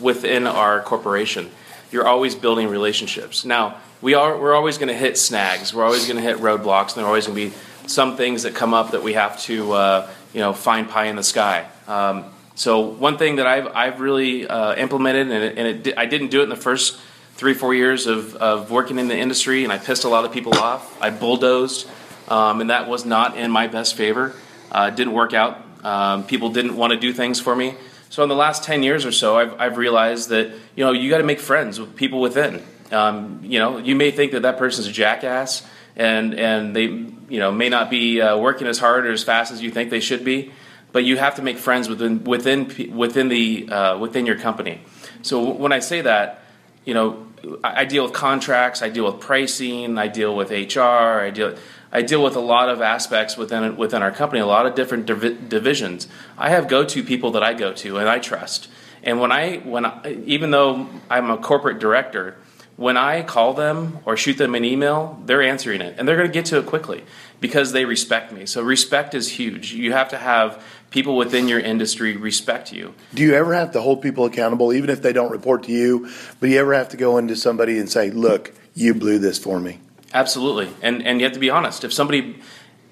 within 0.00 0.46
our 0.46 0.80
corporation. 0.82 1.50
You're 1.90 2.06
always 2.06 2.34
building 2.34 2.68
relationships. 2.68 3.44
Now, 3.44 3.78
we 4.00 4.14
are 4.14 4.38
we're 4.38 4.54
always 4.54 4.78
going 4.78 4.88
to 4.88 4.94
hit 4.94 5.18
snags. 5.18 5.72
We're 5.74 5.84
always 5.84 6.06
going 6.06 6.16
to 6.16 6.22
hit 6.22 6.38
roadblocks, 6.38 6.88
and 6.88 6.96
there 6.96 7.04
are 7.04 7.08
always 7.08 7.26
going 7.26 7.38
to 7.38 7.50
be 7.50 7.56
some 7.88 8.16
things 8.16 8.42
that 8.44 8.54
come 8.54 8.74
up 8.74 8.92
that 8.92 9.02
we 9.02 9.14
have 9.14 9.40
to 9.42 9.72
uh, 9.72 10.10
you 10.32 10.40
know 10.40 10.52
find 10.52 10.88
pie 10.88 11.06
in 11.06 11.16
the 11.16 11.22
sky. 11.22 11.66
Um, 11.86 12.24
so 12.54 12.80
one 12.80 13.18
thing 13.18 13.36
that 13.36 13.46
I've 13.46 13.68
I've 13.68 14.00
really 14.00 14.46
uh, 14.46 14.74
implemented, 14.76 15.30
and, 15.30 15.44
it, 15.44 15.58
and 15.58 15.86
it, 15.86 15.98
I 15.98 16.06
didn't 16.06 16.28
do 16.28 16.40
it 16.40 16.44
in 16.44 16.48
the 16.50 16.56
first 16.56 16.98
three 17.34 17.54
four 17.54 17.74
years 17.74 18.06
of, 18.06 18.34
of 18.36 18.70
working 18.70 18.98
in 18.98 19.08
the 19.08 19.16
industry, 19.16 19.64
and 19.64 19.72
I 19.72 19.78
pissed 19.78 20.04
a 20.04 20.08
lot 20.08 20.24
of 20.24 20.32
people 20.32 20.54
off. 20.54 21.00
I 21.00 21.10
bulldozed, 21.10 21.88
um, 22.28 22.60
and 22.60 22.70
that 22.70 22.88
was 22.88 23.04
not 23.04 23.36
in 23.36 23.50
my 23.50 23.68
best 23.68 23.94
favor. 23.94 24.34
Uh, 24.70 24.90
didn't 24.90 25.12
work 25.12 25.32
out. 25.32 25.64
Um, 25.84 26.24
people 26.24 26.50
didn't 26.50 26.76
want 26.76 26.92
to 26.92 26.98
do 26.98 27.12
things 27.12 27.40
for 27.40 27.54
me. 27.54 27.74
So 28.10 28.22
in 28.22 28.28
the 28.28 28.34
last 28.34 28.64
10 28.64 28.82
years 28.82 29.04
or 29.04 29.12
so, 29.12 29.38
I've, 29.38 29.60
I've 29.60 29.76
realized 29.76 30.30
that, 30.30 30.50
you 30.74 30.84
know, 30.84 30.92
you 30.92 31.10
got 31.10 31.18
to 31.18 31.24
make 31.24 31.40
friends 31.40 31.78
with 31.78 31.94
people 31.94 32.20
within. 32.20 32.62
Um, 32.90 33.40
you 33.42 33.58
know, 33.58 33.78
you 33.78 33.94
may 33.94 34.10
think 34.10 34.32
that 34.32 34.42
that 34.42 34.58
person's 34.58 34.86
a 34.86 34.92
jackass, 34.92 35.66
and 35.98 36.34
and 36.34 36.74
they 36.74 36.84
you 36.84 37.40
know 37.40 37.52
may 37.52 37.68
not 37.68 37.90
be 37.90 38.20
uh, 38.20 38.38
working 38.38 38.66
as 38.66 38.78
hard 38.78 39.06
or 39.06 39.12
as 39.12 39.24
fast 39.24 39.52
as 39.52 39.60
you 39.60 39.70
think 39.70 39.90
they 39.90 40.00
should 40.00 40.24
be, 40.24 40.52
but 40.92 41.04
you 41.04 41.18
have 41.18 41.34
to 41.34 41.42
make 41.42 41.58
friends 41.58 41.88
within 41.88 42.24
within 42.24 42.96
within 42.96 43.28
the 43.28 43.68
uh, 43.68 43.98
within 43.98 44.24
your 44.24 44.38
company. 44.38 44.80
So 45.22 45.50
when 45.50 45.72
I 45.72 45.80
say 45.80 46.00
that, 46.02 46.42
you 46.84 46.94
know, 46.94 47.26
I 47.62 47.84
deal 47.84 48.04
with 48.04 48.12
contracts, 48.12 48.82
I 48.82 48.88
deal 48.88 49.04
with 49.04 49.20
pricing, 49.20 49.98
I 49.98 50.08
deal 50.08 50.34
with 50.34 50.50
HR, 50.50 50.80
I 50.80 51.30
deal 51.30 51.56
I 51.90 52.02
deal 52.02 52.22
with 52.22 52.36
a 52.36 52.40
lot 52.40 52.68
of 52.68 52.80
aspects 52.80 53.36
within 53.36 53.76
within 53.76 54.02
our 54.02 54.12
company, 54.12 54.40
a 54.40 54.46
lot 54.46 54.66
of 54.66 54.74
different 54.74 55.06
div- 55.06 55.48
divisions. 55.48 56.06
I 56.36 56.50
have 56.50 56.68
go 56.68 56.84
to 56.84 57.02
people 57.02 57.32
that 57.32 57.42
I 57.42 57.54
go 57.54 57.72
to 57.72 57.98
and 57.98 58.08
I 58.08 58.20
trust. 58.20 58.68
And 59.02 59.20
when 59.20 59.32
I 59.32 59.56
when 59.58 59.84
I, 59.84 60.22
even 60.26 60.50
though 60.50 60.88
I'm 61.10 61.30
a 61.30 61.38
corporate 61.38 61.78
director, 61.78 62.36
when 62.78 62.96
I 62.96 63.22
call 63.22 63.54
them 63.54 63.98
or 64.04 64.16
shoot 64.16 64.38
them 64.38 64.54
an 64.54 64.64
email, 64.64 65.20
they're 65.26 65.42
answering 65.42 65.80
it 65.80 65.96
and 65.98 66.06
they're 66.06 66.16
going 66.16 66.28
to 66.28 66.32
get 66.32 66.44
to 66.46 66.58
it 66.58 66.66
quickly 66.66 67.02
because 67.40 67.72
they 67.72 67.84
respect 67.84 68.30
me. 68.32 68.46
So 68.46 68.62
respect 68.62 69.14
is 69.14 69.28
huge. 69.28 69.72
You 69.72 69.92
have 69.92 70.10
to 70.10 70.16
have 70.16 70.62
people 70.90 71.16
within 71.16 71.48
your 71.48 71.58
industry 71.58 72.16
respect 72.16 72.72
you. 72.72 72.94
Do 73.12 73.24
you 73.24 73.34
ever 73.34 73.52
have 73.52 73.72
to 73.72 73.80
hold 73.80 74.00
people 74.00 74.26
accountable, 74.26 74.72
even 74.72 74.90
if 74.90 75.02
they 75.02 75.12
don't 75.12 75.32
report 75.32 75.64
to 75.64 75.72
you? 75.72 76.08
But 76.38 76.46
do 76.46 76.52
you 76.52 76.60
ever 76.60 76.72
have 76.72 76.90
to 76.90 76.96
go 76.96 77.18
into 77.18 77.34
somebody 77.34 77.78
and 77.78 77.90
say, 77.90 78.12
"Look, 78.12 78.54
you 78.74 78.94
blew 78.94 79.18
this 79.18 79.40
for 79.40 79.58
me." 79.58 79.80
Absolutely, 80.14 80.68
and 80.80 81.04
and 81.04 81.18
you 81.18 81.24
have 81.24 81.34
to 81.34 81.40
be 81.40 81.50
honest. 81.50 81.82
If 81.82 81.92
somebody, 81.92 82.40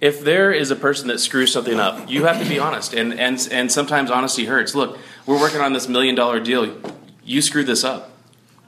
if 0.00 0.20
there 0.20 0.50
is 0.50 0.72
a 0.72 0.76
person 0.76 1.06
that 1.08 1.20
screws 1.20 1.52
something 1.52 1.78
up, 1.78 2.10
you 2.10 2.24
have 2.24 2.42
to 2.42 2.48
be 2.48 2.58
honest. 2.58 2.92
And 2.92 3.14
and 3.14 3.48
and 3.52 3.70
sometimes 3.70 4.10
honesty 4.10 4.46
hurts. 4.46 4.74
Look, 4.74 4.98
we're 5.26 5.40
working 5.40 5.60
on 5.60 5.74
this 5.74 5.86
million 5.86 6.16
dollar 6.16 6.40
deal. 6.40 6.76
You 7.24 7.40
screwed 7.40 7.68
this 7.68 7.84
up. 7.84 8.15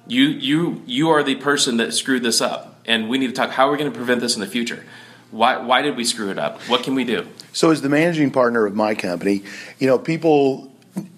You 0.09 0.25
you 0.25 0.83
you 0.87 1.11
are 1.11 1.23
the 1.23 1.37
person 1.37 1.77
that 1.77 1.95
screwed 1.95 2.23
this 2.23 2.41
up, 2.41 2.81
and 2.87 3.09
we 3.09 3.19
need 3.19 3.29
to 3.29 3.33
talk. 3.33 3.51
How 3.51 3.69
are 3.69 3.73
we 3.73 3.79
going 3.79 3.93
to 3.93 3.97
prevent 3.97 4.21
this 4.21 4.35
in 4.35 4.41
the 4.41 4.47
future? 4.47 4.85
Why, 5.31 5.59
why 5.59 5.83
did 5.83 5.97
we 5.97 6.05
screw 6.05 6.31
it 6.31 6.39
up? 6.39 6.61
What 6.63 6.83
can 6.83 6.95
we 6.95 7.05
do? 7.05 7.29
So, 7.53 7.71
as 7.71 7.83
the 7.83 7.91
managing 7.91 8.31
partner 8.31 8.65
of 8.65 8.75
my 8.75 8.95
company, 8.95 9.45
you 9.79 9.87
know, 9.87 9.99
people 9.99 10.68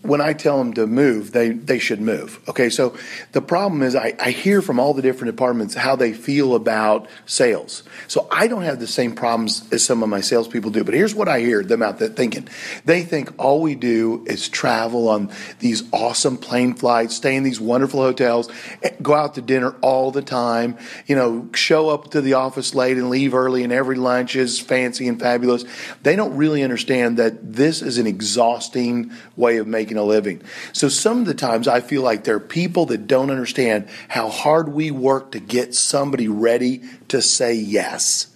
when 0.03 0.21
I 0.21 0.33
tell 0.33 0.59
them 0.59 0.73
to 0.75 0.87
move, 0.87 1.33
they, 1.33 1.51
they 1.51 1.79
should 1.79 2.01
move. 2.01 2.41
Okay, 2.49 2.71
so 2.71 2.97
the 3.33 3.43
problem 3.43 3.83
is 3.83 3.95
I, 3.95 4.15
I 4.19 4.31
hear 4.31 4.63
from 4.63 4.81
all 4.81 4.95
the 4.95 5.03
different 5.03 5.35
departments 5.35 5.75
how 5.75 5.95
they 5.95 6.13
feel 6.13 6.55
about 6.55 7.09
sales. 7.27 7.83
So 8.09 8.27
I 8.31 8.47
don't 8.47 8.63
have 8.63 8.81
the 8.81 8.87
same 8.87 9.15
problems 9.15 9.71
as 9.73 9.85
some 9.85 10.03
of 10.03 10.09
my 10.09 10.21
salespeople 10.21 10.71
do. 10.71 10.85
But 10.85 10.95
here's 10.95 11.15
what 11.15 11.29
I 11.29 11.41
hear 11.41 11.63
them 11.63 11.83
out 11.83 11.99
there 11.99 12.09
thinking. 12.09 12.49
They 12.85 13.03
think 13.03 13.33
all 13.39 13.61
we 13.63 13.75
do 13.75 14.25
is 14.27 14.49
travel 14.49 15.09
on 15.09 15.31
these 15.61 15.83
awesome 15.93 16.37
plane 16.37 16.75
flights, 16.75 17.17
stay 17.17 17.37
in 17.37 17.43
these 17.43 17.61
wonderful 17.61 18.01
hotels, 18.01 18.49
eh, 18.83 18.91
go 19.03 19.15
out 19.15 19.35
to 19.35 19.43
dinner 19.43 19.77
all 19.81 20.11
the 20.11 20.23
time, 20.23 20.77
you 21.07 21.15
know, 21.15 21.49
show 21.55 21.89
up 21.89 22.11
to 22.13 22.21
the 22.21 22.35
office 22.35 22.75
late 22.75 22.97
and 22.97 23.11
leave 23.11 23.35
early 23.35 23.63
and 23.63 23.73
every 23.73 23.97
lunch 23.97 24.35
is 24.35 24.59
fancy 24.59 25.09
and 25.09 25.21
fabulous. 25.21 25.65
They 26.03 26.17
don't 26.17 26.37
really 26.37 26.63
understand 26.63 27.19
that 27.19 27.53
this 27.53 27.83
is 27.83 27.99
an 27.99 28.07
exhausting 28.07 29.13
way 29.37 29.59
of 29.59 29.67
making 29.71 29.97
a 29.97 30.05
living. 30.05 30.43
So 30.73 30.89
some 30.89 31.21
of 31.21 31.27
the 31.27 31.35
times 31.35 31.69
I 31.69 31.81
feel 31.81 32.03
like 32.03 32.25
there 32.25 32.37
are 32.37 32.41
people 32.41 32.87
that 32.87 33.07
don't 33.07 33.31
understand 33.31 33.89
how 34.09 34.29
hard 34.29 34.71
we 34.71 34.91
work 34.91 35.33
to 35.33 35.41
get 35.41 35.75
somebody 35.75 36.29
ready 36.29 36.83
to 37.09 37.23
say 37.23 37.55
yes. 37.55 38.27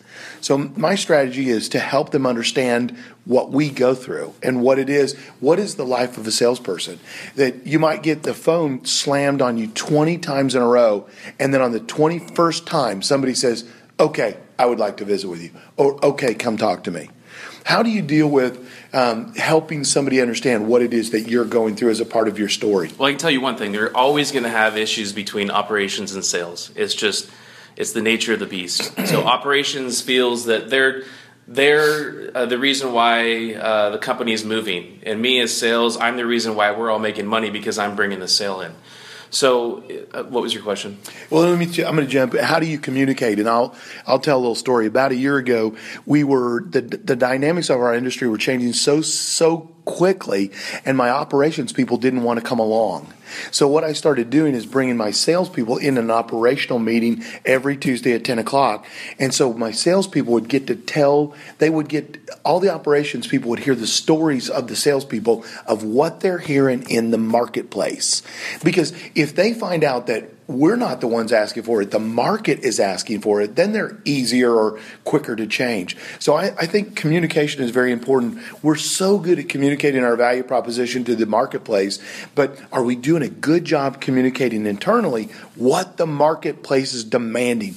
So 0.40 0.58
my 0.58 0.94
strategy 0.94 1.48
is 1.48 1.70
to 1.70 1.78
help 1.78 2.10
them 2.10 2.26
understand 2.26 2.96
what 3.24 3.50
we 3.50 3.70
go 3.70 3.94
through 3.94 4.34
and 4.42 4.62
what 4.62 4.78
it 4.78 4.90
is. 4.90 5.14
What 5.40 5.58
is 5.58 5.76
the 5.76 5.86
life 5.86 6.18
of 6.18 6.26
a 6.26 6.30
salesperson? 6.30 7.00
That 7.36 7.66
you 7.66 7.78
might 7.78 8.02
get 8.02 8.22
the 8.22 8.34
phone 8.34 8.84
slammed 8.84 9.40
on 9.40 9.56
you 9.56 9.68
20 9.68 10.18
times 10.18 10.54
in 10.54 10.60
a 10.60 10.66
row, 10.66 11.08
and 11.38 11.54
then 11.54 11.62
on 11.62 11.72
the 11.72 11.80
21st 11.80 12.66
time, 12.66 13.00
somebody 13.00 13.34
says, 13.34 13.64
Okay, 13.98 14.36
I 14.58 14.66
would 14.66 14.78
like 14.78 14.98
to 14.98 15.04
visit 15.04 15.28
with 15.28 15.42
you. 15.42 15.50
Or, 15.76 16.04
okay, 16.04 16.34
come 16.34 16.56
talk 16.56 16.84
to 16.84 16.90
me. 16.90 17.08
How 17.64 17.82
do 17.82 17.90
you 17.90 18.02
deal 18.02 18.28
with 18.28 18.70
um, 18.92 19.34
helping 19.34 19.84
somebody 19.84 20.20
understand 20.20 20.68
what 20.68 20.82
it 20.82 20.92
is 20.92 21.10
that 21.10 21.22
you're 21.22 21.44
going 21.44 21.76
through 21.76 21.90
as 21.90 22.00
a 22.00 22.04
part 22.04 22.28
of 22.28 22.38
your 22.38 22.48
story? 22.48 22.90
Well, 22.98 23.08
I 23.08 23.12
can 23.12 23.18
tell 23.18 23.30
you 23.30 23.40
one 23.40 23.56
thing: 23.56 23.72
they're 23.72 23.96
always 23.96 24.32
going 24.32 24.44
to 24.44 24.50
have 24.50 24.76
issues 24.76 25.12
between 25.12 25.50
operations 25.50 26.14
and 26.14 26.24
sales. 26.24 26.70
It's 26.76 26.94
just 26.94 27.30
it's 27.76 27.92
the 27.92 28.02
nature 28.02 28.34
of 28.34 28.40
the 28.40 28.46
beast. 28.46 28.92
So 29.14 29.22
operations 29.22 30.00
feels 30.00 30.46
that 30.46 30.70
they're 30.70 31.04
they're 31.46 32.30
uh, 32.34 32.46
the 32.46 32.58
reason 32.58 32.92
why 32.92 33.54
uh, 33.54 33.90
the 33.90 33.98
company 33.98 34.32
is 34.32 34.44
moving, 34.44 35.00
and 35.04 35.20
me 35.20 35.40
as 35.40 35.56
sales, 35.56 35.96
I'm 35.96 36.16
the 36.16 36.26
reason 36.26 36.56
why 36.56 36.72
we're 36.72 36.90
all 36.90 36.98
making 36.98 37.26
money 37.26 37.50
because 37.50 37.78
I'm 37.78 37.96
bringing 37.96 38.18
the 38.18 38.28
sale 38.28 38.60
in. 38.60 38.74
So, 39.34 39.82
uh, 40.12 40.22
what 40.22 40.44
was 40.44 40.54
your 40.54 40.62
question? 40.62 40.96
Well, 41.28 41.42
let 41.42 41.58
me. 41.58 41.64
I'm 41.84 41.96
going 41.96 42.06
to 42.06 42.12
jump. 42.12 42.38
How 42.38 42.60
do 42.60 42.66
you 42.66 42.78
communicate? 42.78 43.40
And 43.40 43.48
I'll 43.48 43.74
I'll 44.06 44.20
tell 44.20 44.38
a 44.38 44.38
little 44.38 44.54
story. 44.54 44.86
About 44.86 45.10
a 45.10 45.16
year 45.16 45.38
ago, 45.38 45.74
we 46.06 46.22
were 46.22 46.62
the 46.62 46.80
the 46.80 47.16
dynamics 47.16 47.68
of 47.68 47.80
our 47.80 47.94
industry 47.94 48.28
were 48.28 48.38
changing 48.38 48.74
so 48.74 49.02
so 49.02 49.72
quickly, 49.86 50.52
and 50.84 50.96
my 50.96 51.10
operations 51.10 51.72
people 51.72 51.96
didn't 51.96 52.22
want 52.22 52.38
to 52.38 52.46
come 52.46 52.60
along. 52.60 53.12
So 53.50 53.68
what 53.68 53.84
I 53.84 53.92
started 53.92 54.30
doing 54.30 54.54
is 54.54 54.66
bringing 54.66 54.96
my 54.96 55.10
salespeople 55.10 55.78
in 55.78 55.98
an 55.98 56.10
operational 56.10 56.78
meeting 56.78 57.24
every 57.44 57.76
Tuesday 57.76 58.12
at 58.12 58.24
10 58.24 58.38
o'clock. 58.38 58.86
And 59.18 59.32
so 59.32 59.52
my 59.52 59.70
salespeople 59.70 60.32
would 60.32 60.48
get 60.48 60.66
to 60.68 60.76
tell, 60.76 61.34
they 61.58 61.70
would 61.70 61.88
get, 61.88 62.18
all 62.44 62.60
the 62.60 62.72
operations 62.72 63.26
people 63.26 63.50
would 63.50 63.60
hear 63.60 63.74
the 63.74 63.86
stories 63.86 64.48
of 64.50 64.68
the 64.68 64.76
salespeople 64.76 65.44
of 65.66 65.82
what 65.82 66.20
they're 66.20 66.38
hearing 66.38 66.88
in 66.90 67.10
the 67.10 67.18
marketplace. 67.18 68.22
Because 68.62 68.92
if 69.14 69.34
they 69.34 69.54
find 69.54 69.84
out 69.84 70.06
that 70.06 70.30
we're 70.46 70.76
not 70.76 71.00
the 71.00 71.06
ones 71.06 71.32
asking 71.32 71.62
for 71.62 71.80
it. 71.80 71.90
The 71.90 71.98
market 71.98 72.60
is 72.60 72.78
asking 72.78 73.22
for 73.22 73.40
it. 73.40 73.56
Then 73.56 73.72
they're 73.72 73.98
easier 74.04 74.52
or 74.52 74.78
quicker 75.04 75.34
to 75.34 75.46
change. 75.46 75.96
So 76.18 76.34
I, 76.34 76.54
I, 76.58 76.66
think 76.66 76.96
communication 76.96 77.62
is 77.62 77.70
very 77.70 77.92
important. 77.92 78.40
We're 78.62 78.76
so 78.76 79.18
good 79.18 79.38
at 79.38 79.48
communicating 79.48 80.04
our 80.04 80.16
value 80.16 80.42
proposition 80.42 81.04
to 81.04 81.16
the 81.16 81.24
marketplace, 81.24 81.98
but 82.34 82.58
are 82.72 82.84
we 82.84 82.94
doing 82.94 83.13
a 83.22 83.28
good 83.28 83.64
job 83.64 84.00
communicating 84.00 84.66
internally 84.66 85.24
what 85.56 85.96
the 85.96 86.06
marketplace 86.06 86.94
is 86.94 87.04
demanding? 87.04 87.74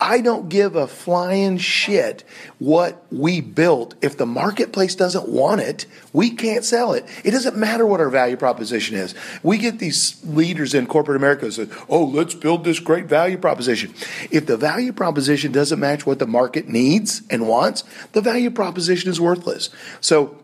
I 0.00 0.20
don't 0.20 0.48
give 0.50 0.76
a 0.76 0.86
flying 0.86 1.56
shit 1.56 2.22
what 2.58 3.02
we 3.10 3.40
built. 3.40 3.94
If 4.02 4.18
the 4.18 4.26
marketplace 4.26 4.94
doesn't 4.94 5.28
want 5.28 5.62
it, 5.62 5.86
we 6.12 6.30
can't 6.30 6.64
sell 6.64 6.92
it. 6.92 7.06
It 7.24 7.30
doesn't 7.30 7.56
matter 7.56 7.86
what 7.86 8.00
our 8.00 8.10
value 8.10 8.36
proposition 8.36 8.96
is. 8.96 9.14
We 9.42 9.56
get 9.56 9.78
these 9.78 10.22
leaders 10.24 10.74
in 10.74 10.86
corporate 10.86 11.16
America 11.16 11.46
who 11.46 11.50
say, 11.50 11.68
oh, 11.88 12.04
let's 12.04 12.34
build 12.34 12.64
this 12.64 12.78
great 12.78 13.06
value 13.06 13.38
proposition. 13.38 13.94
If 14.30 14.46
the 14.46 14.58
value 14.58 14.92
proposition 14.92 15.50
doesn't 15.50 15.80
match 15.80 16.04
what 16.04 16.18
the 16.18 16.26
market 16.26 16.68
needs 16.68 17.22
and 17.30 17.48
wants, 17.48 17.82
the 18.12 18.20
value 18.20 18.50
proposition 18.50 19.10
is 19.10 19.18
worthless. 19.18 19.70
So 20.02 20.36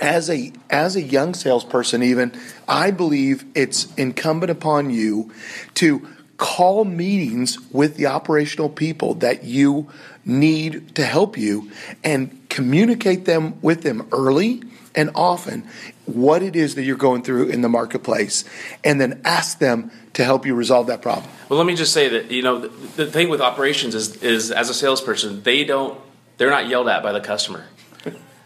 as 0.00 0.28
a 0.28 0.52
as 0.70 0.96
a 0.96 1.02
young 1.02 1.34
salesperson 1.34 2.02
even 2.02 2.32
i 2.66 2.90
believe 2.90 3.44
it's 3.54 3.92
incumbent 3.94 4.50
upon 4.50 4.90
you 4.90 5.32
to 5.74 6.06
call 6.36 6.84
meetings 6.84 7.58
with 7.70 7.96
the 7.96 8.06
operational 8.06 8.68
people 8.68 9.14
that 9.14 9.44
you 9.44 9.88
need 10.24 10.94
to 10.94 11.04
help 11.04 11.38
you 11.38 11.70
and 12.02 12.48
communicate 12.48 13.24
them 13.24 13.60
with 13.62 13.82
them 13.82 14.06
early 14.10 14.62
and 14.94 15.10
often 15.14 15.66
what 16.06 16.42
it 16.42 16.54
is 16.54 16.74
that 16.74 16.82
you're 16.82 16.96
going 16.96 17.22
through 17.22 17.48
in 17.48 17.60
the 17.62 17.68
marketplace 17.68 18.44
and 18.82 19.00
then 19.00 19.20
ask 19.24 19.58
them 19.58 19.90
to 20.14 20.24
help 20.24 20.46
you 20.46 20.54
resolve 20.54 20.86
that 20.86 21.02
problem. 21.02 21.28
Well, 21.48 21.58
let 21.58 21.66
me 21.66 21.74
just 21.74 21.92
say 21.92 22.08
that 22.08 22.30
you 22.30 22.42
know 22.42 22.60
the, 22.60 22.68
the 23.04 23.06
thing 23.06 23.28
with 23.28 23.40
operations 23.40 23.94
is 23.94 24.22
is 24.22 24.50
as 24.50 24.70
a 24.70 24.74
salesperson, 24.74 25.42
they 25.42 25.64
don't 25.64 25.98
they're 26.36 26.50
not 26.50 26.68
yelled 26.68 26.88
at 26.88 27.02
by 27.02 27.12
the 27.12 27.20
customer. 27.20 27.64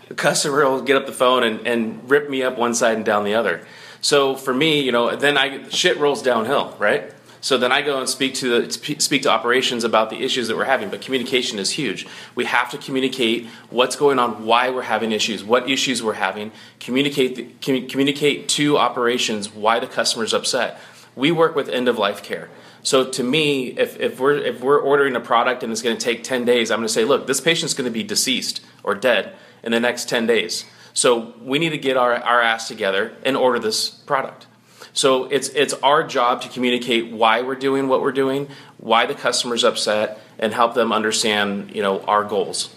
The 0.09 0.15
customer 0.15 0.69
will 0.69 0.83
get 0.83 0.97
up 0.97 1.07
the 1.07 1.13
phone 1.13 1.43
and, 1.43 1.67
and 1.67 2.11
rip 2.11 2.29
me 2.29 2.43
up 2.43 2.59
one 2.59 2.75
side 2.75 2.97
and 2.97 3.05
down 3.05 3.25
the 3.25 3.35
other. 3.35 3.67
So 4.01 4.35
for 4.35 4.55
me, 4.55 4.81
you 4.81 4.93
know, 4.93 5.17
then 5.17 5.37
I 5.37 5.69
shit 5.69 5.99
rolls 5.99 6.23
downhill, 6.23 6.75
right? 6.79 7.13
So 7.41 7.57
then 7.57 7.71
I 7.71 7.83
go 7.83 8.01
and 8.01 8.09
speak 8.09 8.35
to 8.37 8.63
the, 8.63 8.73
speak 8.99 9.23
to 9.23 9.31
operations 9.31 9.85
about 9.85 10.11
the 10.11 10.23
issues 10.23 10.49
that 10.49 10.57
we're 10.57 10.65
having. 10.65 10.91
But 10.91 11.03
communication 11.03 11.59
is 11.59 11.71
huge. 11.71 12.07
We 12.35 12.47
have 12.47 12.71
to 12.71 12.79
communicate 12.79 13.47
what's 13.71 13.95
going 13.95 14.19
on, 14.19 14.45
why 14.45 14.71
we're 14.71 14.83
having 14.83 15.13
issues, 15.13 15.45
what 15.45 15.71
issues 15.71 16.03
we're 16.03 16.15
having. 16.15 16.51
Communicate 16.81 17.37
the, 17.37 17.81
communicate 17.83 18.49
to 18.51 18.77
operations 18.77 19.55
why 19.55 19.79
the 19.79 19.87
customer's 19.87 20.35
upset. 20.35 20.81
We 21.15 21.31
work 21.31 21.55
with 21.55 21.69
end 21.69 21.87
of 21.87 21.97
life 21.97 22.23
care. 22.23 22.49
So 22.83 23.09
to 23.11 23.23
me, 23.23 23.69
if, 23.69 23.99
if 24.01 24.19
we're 24.19 24.37
if 24.37 24.61
we're 24.61 24.79
ordering 24.81 25.15
a 25.15 25.21
product 25.21 25.63
and 25.63 25.71
it's 25.71 25.83
going 25.83 25.97
to 25.97 26.03
take 26.03 26.25
ten 26.25 26.45
days, 26.45 26.71
I'm 26.71 26.79
going 26.79 26.89
to 26.89 26.93
say, 26.93 27.05
look, 27.05 27.27
this 27.27 27.41
patient's 27.41 27.75
going 27.75 27.87
to 27.87 27.93
be 27.93 28.03
deceased 28.03 28.65
or 28.83 28.95
dead 28.95 29.35
in 29.63 29.73
the 29.73 29.81
next 29.81 30.09
ten 30.09 30.27
days. 30.27 30.65
So 30.95 31.35
we 31.41 31.59
need 31.59 31.71
to 31.71 31.79
get 31.79 31.97
our, 31.97 32.15
our 32.15 32.41
ass 32.43 32.67
together 32.69 33.13
and 33.25 33.37
order 33.37 33.59
this 33.61 33.89
product. 33.89 34.47
So 34.93 35.25
it's 35.27 35.49
it's 35.51 35.75
our 35.75 36.03
job 36.07 36.43
to 36.43 36.49
communicate 36.49 37.13
why 37.13 37.43
we're 37.43 37.55
doing 37.55 37.87
what 37.87 38.01
we're 38.03 38.11
doing, 38.13 38.49
why 38.79 39.07
the 39.07 39.15
customer's 39.15 39.63
upset, 39.63 40.19
and 40.41 40.53
help 40.53 40.75
them 40.75 40.93
understand 40.93 41.71
you 41.75 41.83
know 41.83 42.01
our 42.03 42.25
goals. 42.25 42.75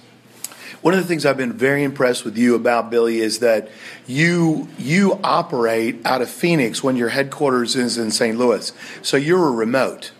One 0.81 0.93
of 0.95 0.99
the 0.99 1.05
things 1.07 1.25
I've 1.25 1.37
been 1.37 1.53
very 1.53 1.83
impressed 1.83 2.25
with 2.25 2.37
you 2.37 2.55
about 2.55 2.89
Billy 2.91 3.19
is 3.19 3.39
that 3.39 3.69
you 4.07 4.67
you 4.77 5.19
operate 5.23 6.05
out 6.05 6.21
of 6.21 6.29
Phoenix 6.29 6.83
when 6.83 6.95
your 6.95 7.09
headquarters 7.09 7.75
is 7.75 7.97
in 7.97 8.11
St. 8.11 8.37
Louis. 8.37 8.71
So 9.01 9.17
you're 9.17 9.47
a 9.47 9.51
remote. 9.51 10.11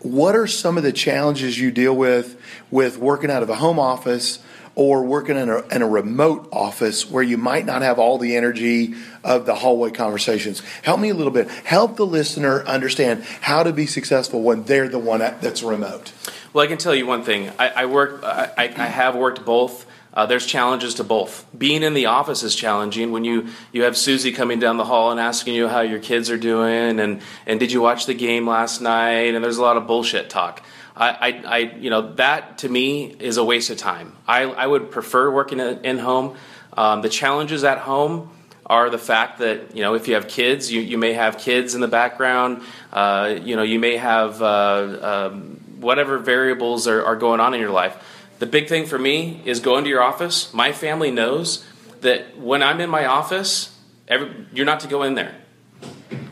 what 0.00 0.36
are 0.36 0.46
some 0.46 0.76
of 0.76 0.82
the 0.84 0.92
challenges 0.92 1.58
you 1.58 1.70
deal 1.70 1.94
with 1.94 2.40
with 2.70 2.98
working 2.98 3.30
out 3.30 3.42
of 3.42 3.50
a 3.50 3.56
home 3.56 3.78
office 3.78 4.38
or 4.78 5.02
working 5.02 5.36
in 5.36 5.50
a, 5.50 5.58
in 5.74 5.82
a 5.82 5.88
remote 5.88 6.48
office 6.52 7.10
where 7.10 7.22
you 7.22 7.36
might 7.36 7.66
not 7.66 7.82
have 7.82 7.98
all 7.98 8.16
the 8.16 8.36
energy 8.36 8.94
of 9.24 9.44
the 9.44 9.56
hallway 9.56 9.90
conversations? 9.90 10.62
Help 10.82 11.00
me 11.00 11.08
a 11.08 11.14
little 11.14 11.32
bit. 11.32 11.50
Help 11.50 11.96
the 11.96 12.06
listener 12.06 12.62
understand 12.62 13.24
how 13.40 13.64
to 13.64 13.72
be 13.72 13.86
successful 13.86 14.40
when 14.40 14.62
they're 14.62 14.88
the 14.88 15.00
one 15.00 15.18
that's 15.18 15.64
remote. 15.64 16.12
Well, 16.52 16.64
I 16.64 16.68
can 16.68 16.78
tell 16.78 16.94
you 16.94 17.08
one 17.08 17.24
thing. 17.24 17.50
I, 17.58 17.70
I 17.70 17.86
work. 17.86 18.22
I, 18.22 18.72
I 18.76 18.86
have 18.86 19.16
worked 19.16 19.44
both. 19.44 19.84
Uh, 20.14 20.26
there's 20.26 20.46
challenges 20.46 20.94
to 20.94 21.04
both. 21.04 21.44
Being 21.56 21.82
in 21.82 21.94
the 21.94 22.06
office 22.06 22.44
is 22.44 22.54
challenging 22.54 23.10
when 23.10 23.24
you, 23.24 23.48
you 23.72 23.82
have 23.82 23.96
Susie 23.96 24.30
coming 24.30 24.60
down 24.60 24.76
the 24.76 24.84
hall 24.84 25.10
and 25.10 25.18
asking 25.18 25.54
you 25.54 25.66
how 25.66 25.80
your 25.80 25.98
kids 25.98 26.30
are 26.30 26.38
doing 26.38 26.98
and, 26.98 27.20
and 27.46 27.60
did 27.60 27.70
you 27.72 27.80
watch 27.80 28.06
the 28.06 28.14
game 28.14 28.48
last 28.48 28.80
night 28.80 29.34
and 29.34 29.44
there's 29.44 29.58
a 29.58 29.62
lot 29.62 29.76
of 29.76 29.86
bullshit 29.86 30.30
talk. 30.30 30.62
I, 30.98 31.08
I, 31.10 31.28
I 31.44 31.58
you 31.58 31.90
know 31.90 32.14
that 32.14 32.58
to 32.58 32.68
me 32.68 33.04
is 33.06 33.36
a 33.36 33.44
waste 33.44 33.70
of 33.70 33.78
time. 33.78 34.16
I, 34.26 34.42
I 34.42 34.66
would 34.66 34.90
prefer 34.90 35.30
working 35.30 35.60
in 35.60 35.98
home. 35.98 36.36
Um, 36.76 37.02
the 37.02 37.08
challenges 37.08 37.64
at 37.64 37.78
home 37.78 38.30
are 38.66 38.90
the 38.90 38.98
fact 38.98 39.38
that 39.38 39.74
you 39.74 39.82
know 39.82 39.94
if 39.94 40.08
you 40.08 40.14
have 40.14 40.28
kids, 40.28 40.70
you, 40.70 40.80
you 40.80 40.98
may 40.98 41.12
have 41.12 41.38
kids 41.38 41.74
in 41.74 41.80
the 41.80 41.88
background. 41.88 42.62
Uh, 42.92 43.38
you 43.42 43.56
know 43.56 43.62
you 43.62 43.78
may 43.78 43.96
have 43.96 44.42
uh, 44.42 45.28
um, 45.30 45.60
whatever 45.80 46.18
variables 46.18 46.86
are, 46.86 47.04
are 47.04 47.16
going 47.16 47.40
on 47.40 47.54
in 47.54 47.60
your 47.60 47.70
life 47.70 47.96
the 48.38 48.46
big 48.46 48.68
thing 48.68 48.86
for 48.86 48.98
me 48.98 49.42
is 49.44 49.60
going 49.60 49.84
to 49.84 49.90
your 49.90 50.02
office. 50.02 50.52
My 50.54 50.72
family 50.72 51.10
knows 51.10 51.64
that 52.00 52.38
when 52.38 52.62
I'm 52.62 52.80
in 52.80 52.88
my 52.88 53.04
office, 53.04 53.76
every, 54.06 54.46
you're 54.52 54.66
not 54.66 54.80
to 54.80 54.88
go 54.88 55.02
in 55.02 55.14
there. 55.14 55.34